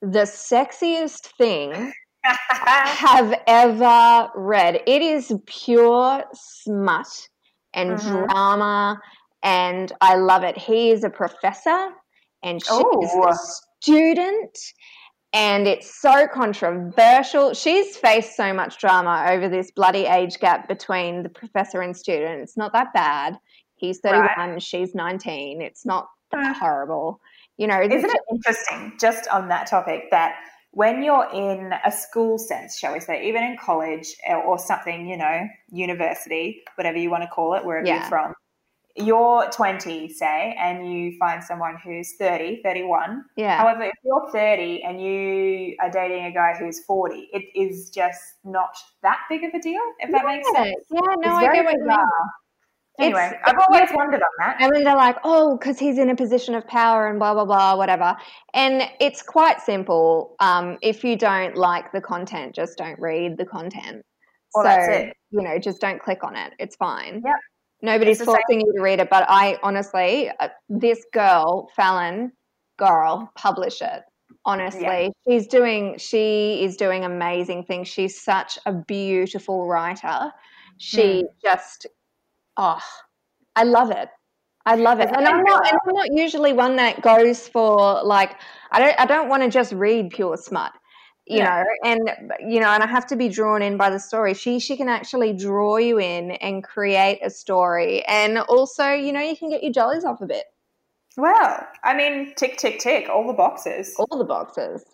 the 0.00 0.20
sexiest 0.20 1.26
thing 1.36 1.92
I 2.24 2.88
have 2.88 3.34
ever 3.46 4.30
read. 4.34 4.82
It 4.86 5.02
is 5.02 5.32
pure 5.46 6.24
smut 6.32 7.28
and 7.74 7.98
Mhm. 7.98 8.28
drama, 8.28 8.98
and 9.42 9.92
I 10.00 10.16
love 10.16 10.42
it. 10.42 10.56
He 10.56 10.90
is 10.90 11.04
a 11.04 11.10
professor, 11.10 11.88
and 12.42 12.64
she 12.64 12.72
is 13.02 13.14
a 13.14 13.34
student, 13.80 14.58
and 15.32 15.68
it's 15.68 16.00
so 16.00 16.26
controversial. 16.26 17.54
She's 17.54 17.96
faced 17.96 18.36
so 18.36 18.52
much 18.52 18.78
drama 18.78 19.26
over 19.30 19.48
this 19.48 19.70
bloody 19.70 20.06
age 20.06 20.40
gap 20.40 20.66
between 20.66 21.22
the 21.22 21.28
professor 21.28 21.82
and 21.82 21.96
student. 21.96 22.40
It's 22.42 22.56
not 22.56 22.72
that 22.72 22.92
bad. 22.92 23.38
He's 23.80 23.98
31, 24.00 24.28
Right. 24.36 24.62
she's 24.62 24.94
19. 24.94 25.62
It's 25.62 25.86
not 25.86 26.08
that 26.32 26.56
horrible. 26.56 27.20
You 27.56 27.66
know, 27.66 27.80
Isn't 27.80 28.10
it 28.10 28.20
interesting, 28.30 28.92
just 29.00 29.26
on 29.28 29.48
that 29.48 29.66
topic, 29.66 30.10
that 30.10 30.36
when 30.72 31.02
you're 31.02 31.28
in 31.32 31.72
a 31.84 31.90
school 31.90 32.38
sense, 32.38 32.78
shall 32.78 32.92
we 32.92 33.00
say, 33.00 33.26
even 33.26 33.42
in 33.42 33.56
college 33.56 34.14
or, 34.28 34.36
or 34.36 34.58
something, 34.58 35.08
you 35.08 35.16
know, 35.16 35.48
university, 35.70 36.62
whatever 36.76 36.98
you 36.98 37.10
want 37.10 37.22
to 37.22 37.28
call 37.28 37.54
it, 37.54 37.64
wherever 37.64 37.86
Yeah. 37.86 38.00
you're 38.00 38.08
from, 38.08 38.34
you're 38.96 39.48
20, 39.50 40.08
say, 40.10 40.54
and 40.58 40.92
you 40.92 41.16
find 41.18 41.42
someone 41.42 41.76
who's 41.82 42.16
30, 42.18 42.60
31. 42.62 43.24
Yeah. 43.36 43.58
However, 43.58 43.84
if 43.84 43.94
you're 44.04 44.30
30 44.30 44.82
and 44.84 45.00
you 45.02 45.74
are 45.80 45.90
dating 45.90 46.26
a 46.26 46.32
guy 46.32 46.54
who's 46.58 46.84
40, 46.84 47.30
it 47.32 47.44
is 47.58 47.90
just 47.90 48.20
not 48.44 48.76
that 49.02 49.20
big 49.28 49.42
of 49.44 49.54
a 49.54 49.60
deal, 49.60 49.80
if 50.00 50.10
that 50.12 50.24
makes 50.26 50.46
Yeah, 50.54 50.64
sense. 50.64 50.84
Yeah, 50.90 51.14
no, 51.18 51.34
I 51.34 51.52
get 51.52 51.64
what 51.64 51.74
you 51.74 51.86
mean. 51.86 51.98
Anyway, 53.00 53.26
It's- 53.26 53.40
I've 53.44 53.56
always 53.68 53.90
wondered 53.94 54.22
on 54.22 54.28
that. 54.38 54.56
And 54.60 54.74
then 54.74 54.84
they're 54.84 54.96
like, 54.96 55.16
oh, 55.24 55.56
because 55.56 55.78
he's 55.78 55.98
in 55.98 56.10
a 56.10 56.16
position 56.16 56.54
of 56.54 56.66
power 56.66 57.08
and 57.08 57.18
blah, 57.18 57.34
blah, 57.34 57.44
blah, 57.44 57.76
whatever. 57.76 58.16
And 58.54 58.82
it's 59.00 59.22
quite 59.22 59.60
simple. 59.60 60.36
Um, 60.40 60.78
if 60.82 61.02
you 61.04 61.16
don't 61.16 61.56
like 61.56 61.92
the 61.92 62.00
content, 62.00 62.54
just 62.54 62.76
don't 62.78 62.98
read 63.00 63.36
the 63.38 63.46
content. 63.46 64.02
Well, 64.54 64.64
so, 64.64 64.68
that's 64.68 64.88
it. 64.88 65.16
you 65.30 65.42
know, 65.42 65.58
just 65.58 65.80
don't 65.80 66.00
click 66.00 66.24
on 66.24 66.36
it. 66.36 66.52
It's 66.58 66.76
fine. 66.76 67.22
Yep. 67.24 67.34
Nobody's 67.82 68.18
same- 68.18 68.26
forcing 68.26 68.60
you 68.60 68.72
to 68.76 68.82
read 68.82 69.00
it. 69.00 69.08
But 69.08 69.24
I 69.28 69.58
honestly, 69.62 70.30
uh, 70.40 70.48
this 70.68 71.04
girl, 71.12 71.70
Fallon, 71.76 72.32
girl, 72.78 73.30
publish 73.36 73.80
it. 73.80 74.02
Honestly, 74.46 75.12
she's 75.28 75.46
doing, 75.46 75.98
she 75.98 76.62
is 76.64 76.76
doing 76.76 77.04
amazing 77.04 77.64
things. 77.64 77.88
She's 77.88 78.20
such 78.22 78.58
a 78.64 78.72
beautiful 78.72 79.66
writer. 79.66 80.32
She 80.78 81.20
Hmm. 81.20 81.26
just, 81.42 81.86
oh, 82.56 82.80
I 83.56 83.64
love 83.64 83.90
it. 83.90 84.08
I 84.66 84.74
love 84.76 85.00
it, 85.00 85.08
and 85.08 85.26
I'm 85.26 85.42
not. 85.42 85.66
And 85.66 85.78
I'm 85.86 85.94
not 85.94 86.08
usually 86.12 86.52
one 86.52 86.76
that 86.76 87.00
goes 87.02 87.48
for 87.48 88.02
like. 88.04 88.36
I 88.70 88.78
don't. 88.78 89.00
I 89.00 89.06
don't 89.06 89.28
want 89.28 89.42
to 89.42 89.48
just 89.48 89.72
read 89.72 90.10
pure 90.10 90.36
smut, 90.36 90.72
you 91.26 91.38
Yeah. 91.38 91.64
know. 91.64 91.64
And 91.84 92.00
you 92.46 92.60
know, 92.60 92.68
and 92.68 92.82
I 92.82 92.86
have 92.86 93.06
to 93.06 93.16
be 93.16 93.28
drawn 93.28 93.62
in 93.62 93.78
by 93.78 93.88
the 93.88 93.98
story. 93.98 94.34
She 94.34 94.60
she 94.60 94.76
can 94.76 94.88
actually 94.88 95.32
draw 95.32 95.78
you 95.78 95.98
in 95.98 96.32
and 96.32 96.62
create 96.62 97.20
a 97.24 97.30
story, 97.30 98.04
and 98.06 98.38
also, 98.38 98.90
you 98.92 99.12
know, 99.12 99.20
you 99.20 99.34
can 99.34 99.48
get 99.48 99.62
your 99.62 99.72
jollies 99.72 100.04
off 100.04 100.20
a 100.20 100.26
bit. 100.26 100.44
Well, 101.16 101.66
I 101.82 101.96
mean, 101.96 102.34
tick, 102.36 102.56
tick, 102.56 102.78
tick, 102.78 103.08
all 103.08 103.26
the 103.26 103.32
boxes. 103.32 103.94
All 103.98 104.18
the 104.18 104.24
boxes. 104.24 104.84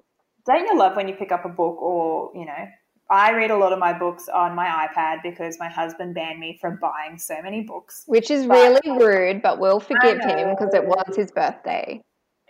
Don't 0.46 0.66
you 0.66 0.78
love 0.78 0.96
when 0.96 1.08
you 1.08 1.14
pick 1.14 1.32
up 1.32 1.44
a 1.44 1.48
book 1.48 1.80
or, 1.82 2.30
you 2.34 2.46
know, 2.46 2.66
I 3.08 3.32
read 3.32 3.50
a 3.52 3.56
lot 3.56 3.72
of 3.72 3.78
my 3.78 3.92
books 3.92 4.28
on 4.28 4.54
my 4.56 4.66
iPad 4.88 5.22
because 5.22 5.58
my 5.60 5.68
husband 5.68 6.14
banned 6.14 6.40
me 6.40 6.58
from 6.60 6.78
buying 6.80 7.18
so 7.18 7.40
many 7.42 7.62
books. 7.62 8.02
Which 8.06 8.30
is 8.30 8.46
But- 8.46 8.54
really 8.84 8.98
rude, 9.04 9.42
but 9.42 9.58
we'll 9.60 9.78
forgive 9.80 10.18
him 10.20 10.50
because 10.50 10.74
it 10.74 10.84
was 10.84 11.14
his 11.16 11.30
birthday 11.30 12.02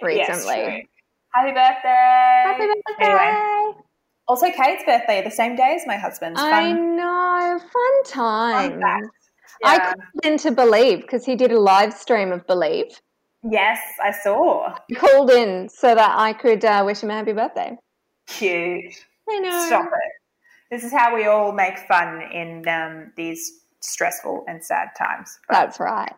recently. 0.02 0.54
true. 0.64 0.80
Happy 1.34 1.50
birthday. 1.52 2.42
Happy 2.44 2.66
birthday! 2.66 3.04
Anyway, 3.04 3.74
also 4.26 4.50
Kate's 4.50 4.84
birthday, 4.84 5.22
the 5.22 5.30
same 5.30 5.54
day 5.56 5.74
as 5.78 5.86
my 5.86 5.96
husband's. 5.96 6.40
I 6.40 6.50
Fun, 6.50 6.96
know, 6.96 7.58
fun 7.60 7.68
fun 7.70 8.80
time. 8.80 8.82
I 9.64 9.74
Yeah. 9.76 9.84
called 9.84 9.96
into 10.24 10.50
Believe 10.52 11.02
because 11.02 11.26
he 11.26 11.36
did 11.36 11.52
a 11.52 11.58
live 11.60 11.92
stream 11.92 12.32
of 12.32 12.46
Believe. 12.46 12.98
Yes, 13.42 13.78
I 14.02 14.10
saw. 14.10 14.74
I 14.90 14.94
called 14.94 15.30
in 15.30 15.68
so 15.68 15.94
that 15.94 16.14
I 16.18 16.32
could 16.32 16.64
uh, 16.64 16.82
wish 16.86 17.00
him 17.02 17.10
a 17.10 17.14
happy 17.14 17.32
birthday. 17.32 17.76
Cute. 18.26 18.94
I 19.28 19.38
know. 19.40 19.66
Stop 19.66 19.84
it. 19.86 20.12
This 20.70 20.84
is 20.84 20.92
how 20.92 21.14
we 21.14 21.26
all 21.26 21.52
make 21.52 21.78
fun 21.78 22.22
in 22.32 22.66
um, 22.68 23.12
these 23.16 23.60
stressful 23.80 24.44
and 24.48 24.64
sad 24.64 24.88
times. 24.98 25.38
That's 25.48 25.78
right. 25.78 26.12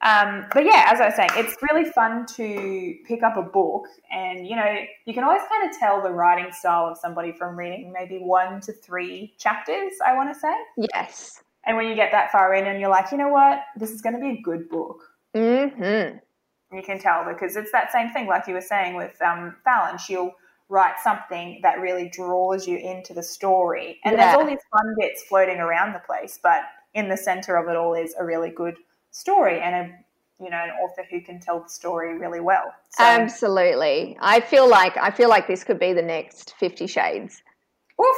Um, 0.00 0.46
but 0.52 0.64
yeah, 0.64 0.84
as 0.86 1.00
I 1.00 1.06
was 1.06 1.16
saying, 1.16 1.30
it's 1.34 1.56
really 1.70 1.90
fun 1.90 2.24
to 2.36 2.94
pick 3.06 3.24
up 3.24 3.36
a 3.36 3.42
book, 3.42 3.86
and 4.12 4.46
you 4.46 4.54
know, 4.54 4.76
you 5.06 5.14
can 5.14 5.24
always 5.24 5.42
kind 5.48 5.68
of 5.68 5.76
tell 5.76 6.00
the 6.00 6.10
writing 6.10 6.52
style 6.52 6.86
of 6.86 6.96
somebody 6.98 7.32
from 7.32 7.58
reading 7.58 7.92
maybe 7.92 8.18
one 8.18 8.60
to 8.60 8.72
three 8.72 9.34
chapters. 9.38 9.92
I 10.06 10.14
want 10.14 10.32
to 10.32 10.38
say, 10.38 10.54
Yes. 10.94 11.42
and 11.66 11.76
when 11.76 11.88
you 11.88 11.96
get 11.96 12.12
that 12.12 12.30
far 12.30 12.54
in, 12.54 12.66
and 12.66 12.80
you're 12.80 12.90
like, 12.90 13.10
you 13.10 13.18
know 13.18 13.28
what, 13.28 13.60
this 13.76 13.90
is 13.90 14.00
going 14.00 14.14
to 14.14 14.20
be 14.20 14.38
a 14.38 14.40
good 14.40 14.68
book. 14.68 15.02
Mm-hmm. 15.34 16.18
You 16.76 16.82
can 16.82 17.00
tell 17.00 17.24
because 17.24 17.56
it's 17.56 17.72
that 17.72 17.90
same 17.90 18.10
thing, 18.10 18.28
like 18.28 18.46
you 18.46 18.54
were 18.54 18.60
saying 18.60 18.94
with 18.94 19.20
um, 19.20 19.56
Fallon. 19.64 19.98
She'll 19.98 20.32
write 20.68 20.94
something 21.02 21.60
that 21.62 21.80
really 21.80 22.08
draws 22.10 22.66
you 22.66 22.76
into 22.78 23.14
the 23.14 23.22
story, 23.22 23.98
and 24.04 24.16
Yeah. 24.16 24.24
there's 24.26 24.36
all 24.36 24.46
these 24.46 24.64
fun 24.70 24.94
bits 24.98 25.22
floating 25.24 25.58
around 25.58 25.92
the 25.94 26.00
place, 26.00 26.38
but 26.42 26.62
in 26.94 27.08
the 27.08 27.16
center 27.16 27.56
of 27.56 27.68
it 27.68 27.76
all 27.76 27.94
is 27.94 28.14
a 28.18 28.24
really 28.24 28.50
good 28.50 28.76
story 29.10 29.60
and 29.60 29.74
a 29.74 29.98
you 30.40 30.50
know 30.50 30.58
an 30.58 30.70
author 30.70 31.04
who 31.10 31.20
can 31.20 31.40
tell 31.40 31.60
the 31.60 31.68
story 31.68 32.16
really 32.16 32.40
well. 32.40 32.72
So, 32.90 33.02
Absolutely. 33.04 34.16
I 34.20 34.40
feel 34.40 34.68
like 34.68 34.96
I 34.96 35.10
feel 35.10 35.28
like 35.28 35.46
this 35.48 35.64
could 35.64 35.78
be 35.80 35.92
the 35.92 36.02
next 36.02 36.54
Fifty 36.58 36.86
Shades. 36.86 37.42
oof. 38.00 38.16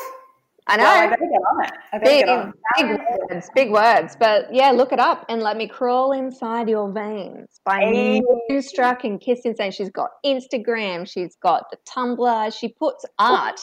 I 0.66 0.76
know. 0.76 0.84
Well, 0.84 0.98
I 0.98 1.06
better 1.08 1.22
get 1.22 1.40
on 1.40 1.64
it. 1.64 1.72
I 1.92 1.98
better 1.98 2.04
big, 2.10 2.24
get 2.26 2.28
on. 2.28 2.52
big 2.76 3.30
words, 3.30 3.50
big 3.54 3.70
words. 3.70 4.16
But 4.18 4.54
yeah, 4.54 4.70
look 4.70 4.92
it 4.92 5.00
up 5.00 5.24
and 5.28 5.42
let 5.42 5.56
me 5.56 5.66
crawl 5.68 6.12
inside 6.12 6.68
your 6.68 6.92
veins 6.92 7.60
by 7.64 7.80
Hey. 7.80 8.22
Moonstruck 8.48 9.04
and 9.04 9.20
Kiss 9.20 9.40
Insane. 9.44 9.72
She's 9.72 9.90
got 9.90 10.10
Instagram, 10.24 11.10
she's 11.10 11.36
got 11.42 11.64
the 11.70 11.78
Tumblr, 11.88 12.56
she 12.58 12.68
puts 12.68 13.04
art 13.18 13.60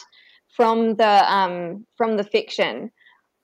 from 0.56 0.96
the 0.96 1.32
um 1.32 1.86
from 1.96 2.16
the 2.16 2.24
fiction 2.24 2.90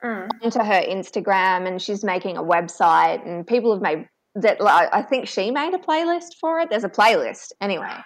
Mm. 0.04 0.28
onto 0.42 0.58
her 0.58 0.82
Instagram 0.82 1.66
and 1.66 1.80
she's 1.80 2.04
making 2.04 2.36
a 2.36 2.42
website 2.42 3.26
and 3.26 3.46
people 3.46 3.72
have 3.72 3.80
made 3.80 4.06
that 4.34 4.60
like, 4.60 4.90
I 4.92 5.00
think 5.00 5.26
she 5.28 5.50
made 5.50 5.72
a 5.72 5.78
playlist 5.78 6.34
for 6.38 6.58
it. 6.60 6.68
There's 6.68 6.84
a 6.84 6.90
playlist 6.90 7.52
anyway. 7.62 7.96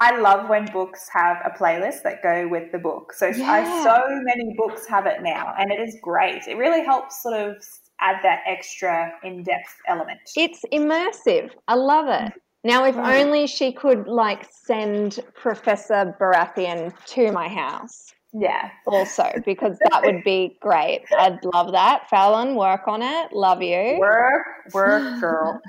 I 0.00 0.18
love 0.18 0.48
when 0.48 0.66
books 0.72 1.08
have 1.12 1.38
a 1.44 1.50
playlist 1.56 2.02
that 2.02 2.22
go 2.22 2.48
with 2.48 2.72
the 2.72 2.78
book. 2.78 3.12
So 3.12 3.28
I, 3.28 3.82
so 3.84 4.04
many 4.24 4.54
books 4.56 4.86
have 4.86 5.06
it 5.06 5.22
now, 5.22 5.54
and 5.58 5.70
it 5.70 5.80
is 5.80 5.96
great. 6.02 6.46
It 6.48 6.56
really 6.56 6.84
helps 6.84 7.22
sort 7.22 7.34
of 7.40 7.56
add 8.00 8.16
that 8.22 8.40
extra 8.46 9.12
in-depth 9.22 9.74
element. 9.88 10.18
It's 10.36 10.62
immersive. 10.72 11.50
I 11.68 11.74
love 11.76 12.08
it. 12.08 12.32
Now, 12.64 12.84
if 12.84 12.96
Mm. 12.96 13.20
only 13.22 13.46
she 13.46 13.72
could 13.72 14.08
like 14.08 14.46
send 14.50 15.20
Professor 15.34 16.16
Baratheon 16.18 16.92
to 17.06 17.30
my 17.30 17.46
house 17.46 18.12
yeah. 18.32 18.70
also, 18.86 19.30
because 19.46 19.78
that 19.90 20.02
would 20.02 20.24
be 20.24 20.58
great. 20.60 21.04
I'd 21.16 21.38
love 21.44 21.72
that. 21.72 22.08
Fallon, 22.10 22.56
work 22.56 22.88
on 22.88 23.02
it. 23.02 23.32
Love 23.32 23.62
you. 23.62 23.96
Work, 24.00 24.46
work, 24.72 25.02
girl. 25.20 25.60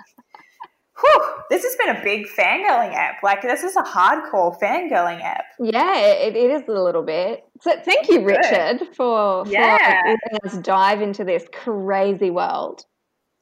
Whew, 1.01 1.33
this 1.49 1.63
has 1.63 1.75
been 1.75 1.95
a 1.95 2.03
big 2.03 2.25
fangirling 2.27 2.93
app. 2.93 3.21
Like, 3.21 3.41
this 3.41 3.63
is 3.63 3.75
a 3.75 3.81
hardcore 3.81 4.57
fangirling 4.59 5.21
app. 5.21 5.43
Yeah, 5.59 5.97
it, 5.97 6.35
it 6.37 6.51
is 6.51 6.63
a 6.69 6.71
little 6.71 7.03
bit. 7.03 7.43
So 7.61 7.73
thank 7.83 8.09
you, 8.09 8.23
Richard, 8.23 8.79
for, 8.95 9.45
for 9.45 9.51
Yeah. 9.51 10.01
letting 10.05 10.39
us 10.45 10.57
dive 10.59 11.01
into 11.01 11.25
this 11.25 11.45
crazy 11.51 12.29
world. 12.29 12.85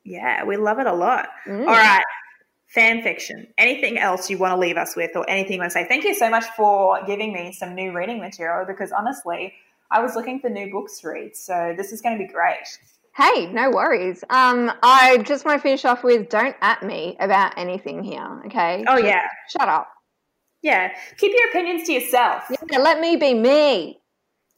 Yeah, 0.04 0.44
we 0.46 0.58
love 0.58 0.80
it 0.80 0.88
a 0.88 0.94
lot. 0.94 1.28
Mm. 1.48 1.68
All 1.68 1.74
right. 1.74 2.04
Fan 2.70 3.04
fiction. 3.04 3.48
Anything 3.60 4.00
else 4.00 4.32
you 4.32 4.39
want 4.39 4.54
to 4.54 4.58
leave 4.60 4.78
us 4.78 4.96
with, 4.96 5.12
or 5.16 5.30
anything 5.30 5.54
you 5.54 5.60
want 5.60 5.72
to 5.72 5.74
say? 5.74 5.88
Thank 5.88 6.06
you 6.06 6.16
so 6.16 6.30
much 6.32 6.46
for 6.58 7.00
giving 7.06 7.32
me 7.32 7.52
some 7.52 7.76
new 7.76 7.96
reading 7.96 8.20
material 8.20 8.66
because 8.66 8.92
honestly, 8.92 9.54
I 9.92 10.02
was 10.02 10.16
looking 10.16 10.39
for 10.39 10.50
new 10.50 10.72
books 10.72 11.00
to 11.02 11.10
read. 11.10 11.36
So 11.36 11.76
this 11.78 11.92
is 11.92 12.02
going 12.02 12.18
to 12.18 12.26
be 12.26 12.34
great. 12.34 12.66
Hey, 13.15 13.45
no 13.52 13.69
worries. 13.69 14.23
Um, 14.30 14.71
I 14.82 15.19
just 15.19 15.45
want 15.45 15.60
to 15.60 15.62
finish 15.62 15.86
off 15.86 16.04
with 16.04 16.30
don't 16.30 16.56
at 16.62 16.82
me 16.82 17.15
about 17.19 17.54
anything 17.58 18.04
here, 18.04 18.41
okay? 18.47 18.84
Oh, 18.88 18.95
Just 18.97 19.06
yeah. 19.08 19.28
Shut 19.49 19.69
up. 19.69 19.88
Yeah. 20.63 20.91
Keep 21.17 21.34
your 21.38 21.49
opinions 21.49 21.86
to 21.88 21.93
yourself. 21.93 22.43
Yeah, 22.71 22.80
let 22.80 22.99
me 22.99 23.15
be 23.15 23.34
me. 23.36 23.99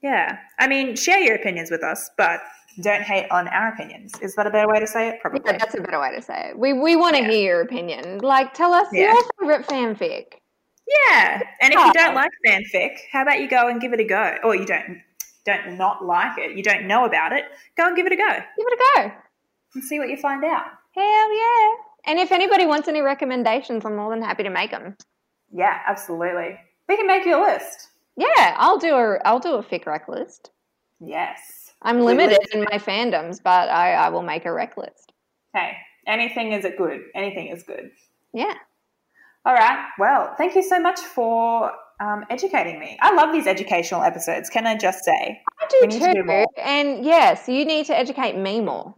Yeah. 0.02 0.38
I 0.60 0.68
mean, 0.68 0.96
share 0.96 1.20
your 1.20 1.36
opinions 1.36 1.70
with 1.70 1.84
us, 1.84 2.10
but 2.18 2.40
don't 2.82 3.02
hate 3.02 3.28
on 3.32 3.48
our 3.50 3.74
opinions. 3.74 4.14
Is 4.22 4.36
that 4.36 4.48
a 4.48 4.52
better 4.52 4.68
way 4.70 4.80
to 4.80 4.88
say 4.88 5.10
it? 5.10 5.20
Probably. 5.20 5.42
Yeah, 5.46 5.58
that's 5.58 5.76
a 5.76 5.82
better 5.82 6.00
way 6.00 6.16
to 6.16 6.22
say 6.22 6.50
it. 6.52 6.60
We 6.60 6.74
we 6.74 6.96
want 6.96 7.16
to 7.16 7.24
Yeah. 7.24 7.30
hear 7.30 7.44
your 7.46 7.62
opinion. 7.62 8.20
Like, 8.20 8.54
tell 8.54 8.74
us 8.74 8.88
Yeah. 8.94 9.14
your 9.14 9.24
favorite 9.40 9.68
fanfic. 9.68 10.26
Yeah. 11.10 11.42
And 11.62 11.74
if 11.74 11.80
you 11.80 11.94
don't 11.94 12.14
like 12.14 12.32
fanfic, 12.46 12.98
how 13.12 13.24
about 13.24 13.40
you 13.42 13.50
go 13.50 13.68
and 13.68 13.82
give 13.82 13.92
it 13.94 14.00
a 14.00 14.04
go? 14.04 14.38
Or 14.44 14.56
you 14.56 14.66
don't 14.66 15.02
don't 15.46 15.78
not 15.78 16.04
like 16.06 16.38
it, 16.38 16.56
you 16.58 16.64
don't 16.64 16.86
know 16.88 17.06
about 17.06 17.32
it, 17.32 17.46
go 17.78 17.88
and 17.88 17.96
give 17.96 18.06
it 18.06 18.12
a 18.12 18.16
go 18.16 18.28
Give 18.28 18.68
it 18.68 18.74
a 18.74 18.84
go. 19.08 19.12
and 19.76 19.84
see 19.84 20.00
what 20.00 20.10
you 20.10 20.18
find 20.18 20.44
out. 20.44 20.66
Hell 20.96 21.36
yeah! 21.36 21.74
And 22.08 22.20
if 22.20 22.32
anybody 22.32 22.66
wants 22.66 22.88
any 22.88 23.02
recommendations, 23.02 23.84
I'm 23.86 23.96
more 23.96 24.10
than 24.14 24.22
happy 24.24 24.44
to 24.44 24.50
make 24.50 24.72
them. 24.72 24.96
Yeah, 25.52 25.80
absolutely. 25.88 26.60
We 26.88 26.98
can 26.98 27.08
make 27.08 27.26
you 27.26 27.38
a 27.38 27.42
list. 27.42 27.90
Yeah, 28.18 28.56
I'll 28.58 28.78
do 28.78 28.94
a 28.96 29.18
I'll 29.26 29.40
do 29.40 29.56
a 29.56 29.64
fic 29.64 29.86
rec 29.86 30.08
list. 30.08 30.52
Yes. 31.00 31.74
I'm 31.82 32.02
limited 32.02 32.40
in 32.54 32.62
my 32.62 32.78
fandoms, 32.80 33.42
but 33.44 33.70
I, 33.70 33.94
I 33.94 34.10
will 34.10 34.24
make 34.24 34.46
a 34.46 34.52
rec 34.54 34.78
list. 34.78 35.12
Hey, 35.54 35.74
anything 36.08 36.54
is 36.54 36.66
it 36.66 36.78
good. 36.78 37.02
Anything 37.14 37.48
is 37.50 37.64
good. 37.64 37.92
Yeah. 38.34 38.54
All 39.46 39.54
right. 39.54 39.86
Well, 40.00 40.34
thank 40.38 40.56
you 40.56 40.64
so 40.64 40.80
much 40.80 41.00
for 41.00 41.72
um, 42.00 42.24
educating 42.30 42.80
me. 42.80 42.98
I 43.02 43.14
love 43.14 43.32
these 43.34 43.48
educational 43.48 44.02
episodes. 44.04 44.50
Can 44.50 44.66
I 44.68 44.76
just 44.78 45.04
say? 45.06 45.42
I 45.62 45.66
do 45.70 45.78
We 45.82 45.88
need 45.88 46.00
to 46.02 46.08
do 46.14 46.14
too. 46.22 46.24
more. 46.24 46.46
and 46.58 47.06
yes, 47.06 47.48
you 47.48 47.66
need 47.66 47.86
to 47.88 47.98
educate 47.98 48.36
me 48.38 48.62
more. 48.62 48.94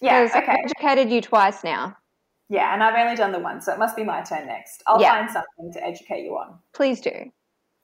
Yeah. 0.00 0.26
'Cause 0.26 0.34
I've 0.36 0.42
Okay. 0.44 0.56
educated 0.64 1.10
you 1.10 1.20
twice 1.20 1.62
now. 1.62 1.96
Yeah, 2.48 2.72
and 2.74 2.82
I've 2.82 2.94
only 2.96 3.14
done 3.16 3.32
the 3.32 3.38
one, 3.38 3.60
so 3.60 3.72
it 3.72 3.78
must 3.78 3.94
be 3.96 4.02
my 4.02 4.22
turn 4.22 4.46
next. 4.46 4.82
I'll 4.86 5.00
Yeah. 5.00 5.10
find 5.14 5.30
something 5.30 5.72
to 5.74 5.84
educate 5.86 6.24
you 6.24 6.36
on. 6.36 6.58
Please 6.72 7.00
do. 7.00 7.30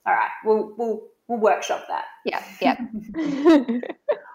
All 0.05 0.13
right. 0.13 0.31
We'll 0.43 0.73
we'll 0.77 1.07
we'll 1.27 1.39
workshop 1.39 1.85
that. 1.87 2.05
Yeah, 2.25 2.43
yeah. 2.61 2.77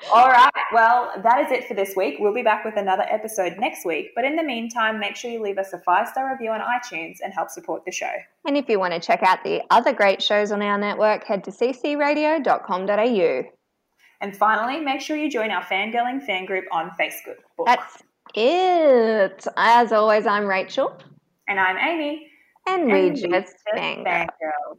All 0.12 0.28
right. 0.28 0.50
Well, 0.72 1.12
that 1.22 1.44
is 1.46 1.52
it 1.52 1.66
for 1.68 1.74
this 1.74 1.94
week. 1.96 2.16
We'll 2.18 2.35
be 2.35 2.42
back 2.42 2.64
with 2.64 2.76
another 2.76 3.05
episode 3.09 3.57
next 3.59 3.85
week. 3.87 4.11
But 4.16 4.24
in 4.24 4.35
the 4.37 4.42
meantime, 4.42 4.98
make 4.98 5.14
sure 5.16 5.31
you 5.31 5.40
leave 5.40 5.59
us 5.59 5.72
a 5.72 5.78
five 5.78 6.09
star 6.09 6.31
review 6.31 6.50
on 6.50 6.61
iTunes 6.61 7.18
and 7.22 7.33
help 7.33 7.50
support 7.50 7.85
the 7.85 7.92
show. 7.92 8.11
and 8.44 8.57
if 8.57 8.68
you 8.68 8.78
want 8.78 8.92
to 8.94 9.00
check 9.00 9.22
out 9.22 9.42
the 9.44 9.62
other 9.70 9.92
great 9.92 10.20
shows 10.22 10.50
on 10.52 10.61
our 10.62 10.76
network, 10.78 11.24
head 11.24 11.44
to 11.44 11.50
ccradio.com.au. 11.50 13.42
And 14.20 14.37
finally, 14.37 14.81
make 14.81 15.00
sure 15.00 15.16
you 15.16 15.31
join 15.31 15.50
our 15.50 15.62
fangirling 15.64 16.22
fan 16.24 16.46
group 16.46 16.64
on 16.70 16.90
Facebook. 17.00 17.37
That's 17.66 18.02
it. 18.35 19.46
As 19.57 19.92
always, 19.92 20.26
I'm 20.26 20.46
Rachel, 20.46 20.96
and 21.48 21.59
I'm 21.59 21.76
Amy. 21.76 22.28
and, 22.68 22.83
And 22.83 22.92
we 22.92 23.11
we 23.11 23.20
just 23.28 23.55
bang. 23.74 24.05
fangirl. 24.05 24.78